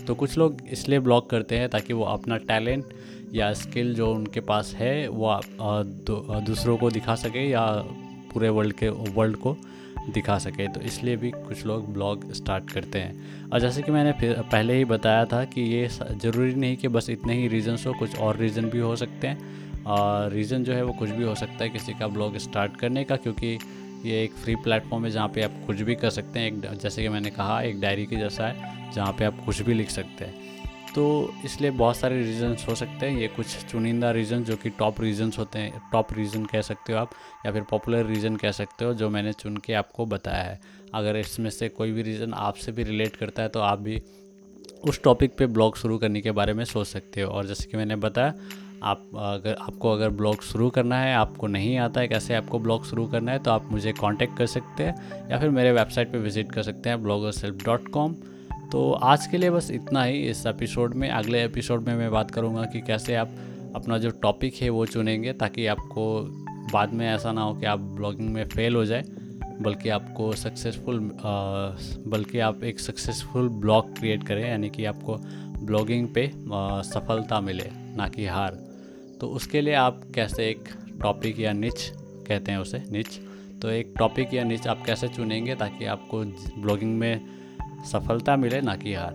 तो 0.06 0.14
कुछ 0.14 0.36
लोग 0.38 0.56
इसलिए 0.70 0.98
ब्लॉग 0.98 1.28
करते 1.30 1.56
हैं 1.58 1.68
ताकि 1.68 1.92
वो 1.92 2.04
अपना 2.04 2.36
टैलेंट 2.36 2.84
या 3.34 3.52
स्किल 3.52 3.94
जो 3.94 4.10
उनके 4.14 4.40
पास 4.40 4.74
है, 4.78 5.08
वो 5.08 5.40
दूसरों 6.46 6.76
को 6.76 6.90
दिखा 6.90 7.14
सके 7.14 7.48
या 7.50 7.66
पूरे 8.32 8.48
वर्ल्ड 8.48 8.74
के 8.74 8.88
वर्ल्ड 8.88 9.36
को 9.36 9.56
दिखा 10.14 10.38
सके। 10.38 10.66
तो 10.68 10.80
इसलिए 10.80 11.16
भी 11.16 11.30
कुछ 11.30 11.64
लोग 11.66 11.92
ब्लॉग 11.92 12.32
स्टार्ट 12.32 12.70
करते 12.70 12.98
हैं। 12.98 13.48
और 13.52 13.60
जैसे 13.60 13.82
कि 13.82 13.92
मैंने 13.92 14.12
पहले 14.22 14.76
ही 14.76 14.84
बताया 14.84 15.24
था 15.24 15.44
कि 15.44 15.60
ये 15.62 15.88
ज़रूरी 15.88 16.54
नहीं 16.54 16.76
कि 16.76 16.88
बस 16.88 17.10
इतने 17.10 17.34
ही 17.34 17.48
रीज़न्स 17.48 17.86
हो, 17.86 17.92
कुछ 17.92 18.18
और 18.18 18.36
रीज़न 18.36 18.70
भी 18.70 18.78
हो 18.78 18.94
सकते 18.96 19.26
हैं। 19.26 19.84
और 19.84 20.32
रीज़न 20.32 20.64
जो 20.64 20.72
है 20.72 20.82
वो 20.84 20.92
कुछ 20.92 21.10
भी 21.10 21.24
हो 21.24 21.34
सकता 21.34 21.64
है 21.64 21.70
किसी 21.70 21.92
का 21.92 22.08
ब्लॉग 22.08 22.38
स्टार्ट 22.38 22.76
करने 22.76 23.04
का, 23.04 23.16
क्योंकि 23.16 23.58
ये 24.04 24.22
एक 24.24 24.32
फ्री 24.34 24.54
प्लेटफॉर्म 24.56 25.04
है 25.04 25.10
जहाँ 25.10 25.28
पे 25.28 25.42
आप 25.42 25.62
कुछ 25.66 25.80
भी 25.80 25.94
कर 25.94 26.10
सकते 26.10 26.38
हैं। 26.38 26.46
एक 26.46 26.78
जैसे 26.78 27.02
कि 27.02 27.08
मैंने 27.08 27.30
कहा, 27.30 27.60
एक 27.62 27.80
डायरी 27.80 28.06
के 28.06 28.16
जैसा 28.16 28.46
है, 28.46 28.92
जहाँ 28.92 29.12
पे 29.12 29.24
आप 29.24 29.44
कुछ 29.46 29.60
भी 29.62 29.74
लिख 29.74 29.90
सकते 29.90 30.24
हैं। 30.24 30.48
तो 30.94 31.32
इसलिए 31.44 31.70
बहुत 31.70 31.96
सारे 31.96 32.22
रीजंस 32.22 32.64
हो 32.68 32.74
सकते 32.74 33.06
हैं। 33.06 33.18
ये 33.18 33.26
कुछ 33.28 33.56
चुनिंदा 33.64 34.10
रीज़न 34.10 34.44
जो 34.44 34.56
कि 34.56 34.70
टॉप 34.70 35.00
रीजंस 35.00 35.38
होते 35.38 35.58
हैं। 35.58 35.82
टॉप 35.92 36.12
रीज़न 36.12 36.44
कह 36.44 36.60
सकते 36.60 36.92
हो 36.92 36.98
आप, 36.98 37.10
या 37.46 37.52
फिर 37.52 37.62
पॉपुलर 37.62 38.06
रीज़न 38.06 38.36
कह 38.36 38.52
सकते 38.52 38.84
हो, 38.84 38.94
जो 38.94 39.08
मैंने 39.08 39.32
चुन 39.32 39.56
के 39.56 39.72
आपको 39.72 40.06
बताया 40.06 40.42
है। 40.42 40.60
अगर 40.94 41.16
इसमें 41.16 41.50
से 41.50 41.68
कोई 41.68 41.92
भी 41.92 42.02
रीज़न 42.02 42.32
आपसे 42.34 42.72
भी 42.72 42.82
रिलेट 42.82 43.16
करता 43.16 43.42
है 43.42 43.48
तो 43.48 43.60
आप 43.60 43.78
भी 43.78 44.00
उस 44.84 45.02
टॉपिक 45.02 45.36
पे 45.38 45.46
ब्लॉग 45.46 45.76
शुरू 45.76 45.98
करने 45.98 46.20
के 46.20 46.30
बारे 46.30 46.52
में 46.52 46.64
सोच 46.64 46.86
सकते 46.86 47.20
हो। 47.20 47.30
और 47.30 47.46
जैसे 47.46 47.70
कि 47.70 47.76
मैंने 47.76 47.96
बताया 47.98 48.34
आप 48.82 49.10
अगर, 49.14 49.56
आपको 49.60 49.92
अगर 49.92 50.10
ब्लॉग 50.10 50.42
शुरू 50.42 50.68
करना 50.70 50.98
है, 50.98 51.14
आपको 51.14 51.46
नहीं 51.46 51.76
आता 51.78 52.00
है 52.00 52.08
कैसे 52.08 52.34
आपको 52.34 52.58
ब्लॉग 52.58 52.84
शुरू 52.84 53.06
करना 53.06 53.32
है 53.32 53.38
तो 53.38 53.50
आप 53.50 53.68
मुझे 53.72 53.92
कांटेक्ट 53.92 54.36
कर 54.38 54.46
सकते 54.46 54.84
हैं 54.84 55.28
या 55.30 55.38
फिर 55.38 55.50
मेरे 55.50 55.72
वेबसाइट 55.72 56.12
पे 56.12 56.18
विज़िट 56.18 56.52
कर 56.52 56.62
सकते 56.62 56.88
हैं 56.88 57.02
ब्लॉगर 57.02 57.32
सेल्फ 57.32 57.64
डॉट 57.64 57.88
कॉम 57.88 58.14
तो 58.72 58.90
आज 58.92 59.26
के 59.26 59.38
लिए 59.38 59.50
बस 59.50 59.70
इतना 59.70 60.02
ही 60.04 60.18
इस 60.20 60.44
एपिसोड 60.46 60.94
में। 60.94 61.08
अगले 61.10 61.44
एपिसोड 61.44 61.86
में 61.86 61.94
मैं 61.94 62.10
बात 62.10 62.30
करूँगा 62.30 62.64
कि 62.64 62.80
कैसे 62.80 63.14
आप 63.14 63.34
अपना 63.74 63.98
जो 63.98 64.10
टॉपिक 64.22 64.54
है 64.54 64.68
वो 64.68 64.86
चुनेंगे 64.86 65.32
ताकि 65.32 65.66
आपको 65.66 66.20
बाद 66.72 66.92
में 66.92 67.06
ऐसा 67.08 67.32
ना 67.32 67.42
हो 67.42 67.54
कि 67.54 67.66
आप 67.66 67.78
ब्लॉगिंग 67.78 68.30
में 68.30 68.44
फ़ेल 68.48 68.76
हो 68.76 68.84
जाए, 68.84 69.04
बल्कि 69.60 69.88
आपको 69.88 70.32
सक्सेसफुल 70.32 70.98
बल्कि 72.06 72.38
आप 72.38 72.64
एक 72.64 72.80
सक्सेसफुल 72.80 73.48
ब्लॉग 73.50 73.94
क्रिएट 73.98 74.24
करें, 74.24 74.48
यानी 74.48 74.70
कि 74.70 74.84
आपको 74.84 75.16
ब्लॉगिंग 75.60 76.08
पे 76.08 76.30
सफलता 76.84 77.40
मिले, 77.40 77.70
ना 77.96 78.08
कि 78.08 78.26
हार। 78.26 78.58
तो 79.20 79.26
उसके 79.26 79.60
लिए 79.60 79.74
आप 79.74 80.02
कैसे 80.14 80.48
एक 80.48 80.68
टॉपिक 81.02 81.40
या 81.40 81.52
निच 81.52 81.92
कहते 82.28 82.52
हैं 82.52 82.58
उसे? 82.58 82.82
निच 82.90 83.20
तो 83.62 83.70
एक 83.70 83.94
टॉपिक 83.98 84.34
या 84.34 84.44
निच 84.44 84.66
आप 84.66 84.82
कैसे 84.86 85.08
चुनेंगे 85.08 85.54
ताकि 85.54 85.84
आपको 85.84 86.24
ब्लॉगिंग 86.60 86.98
में 86.98 87.20
सफलता 87.84 88.36
मिले, 88.36 88.60
ना 88.60 88.76
कि 88.76 88.94
हार? 88.94 89.12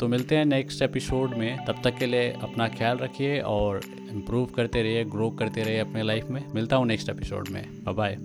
तो 0.00 0.08
मिलते 0.08 0.36
हैं 0.36 0.44
नेक्स्ट 0.44 0.82
एपिसोड 0.82 1.34
में। 1.34 1.64
तब 1.64 1.74
तक 1.84 1.96
के 1.96 2.06
लिए 2.06 2.32
अपना 2.32 2.68
ख्याल 2.68 2.96
रखिए 2.96 3.40
और 3.40 3.80
इम्प्रूव 4.10 4.46
करते 4.46 4.82
रहिए 4.82 5.04
ग्रो 5.04 5.30
करते 5.30 5.62
रहिए 5.62 5.78
अपने 5.78 6.02
लाइफ 6.02 6.26
में। 6.30 6.44
मिलता 6.54 6.76
हूँ 6.76 6.86
नेक्स्ट 6.86 7.08
एपिसोड 7.08 7.48
में। 7.48 7.84
बाय 7.84 8.18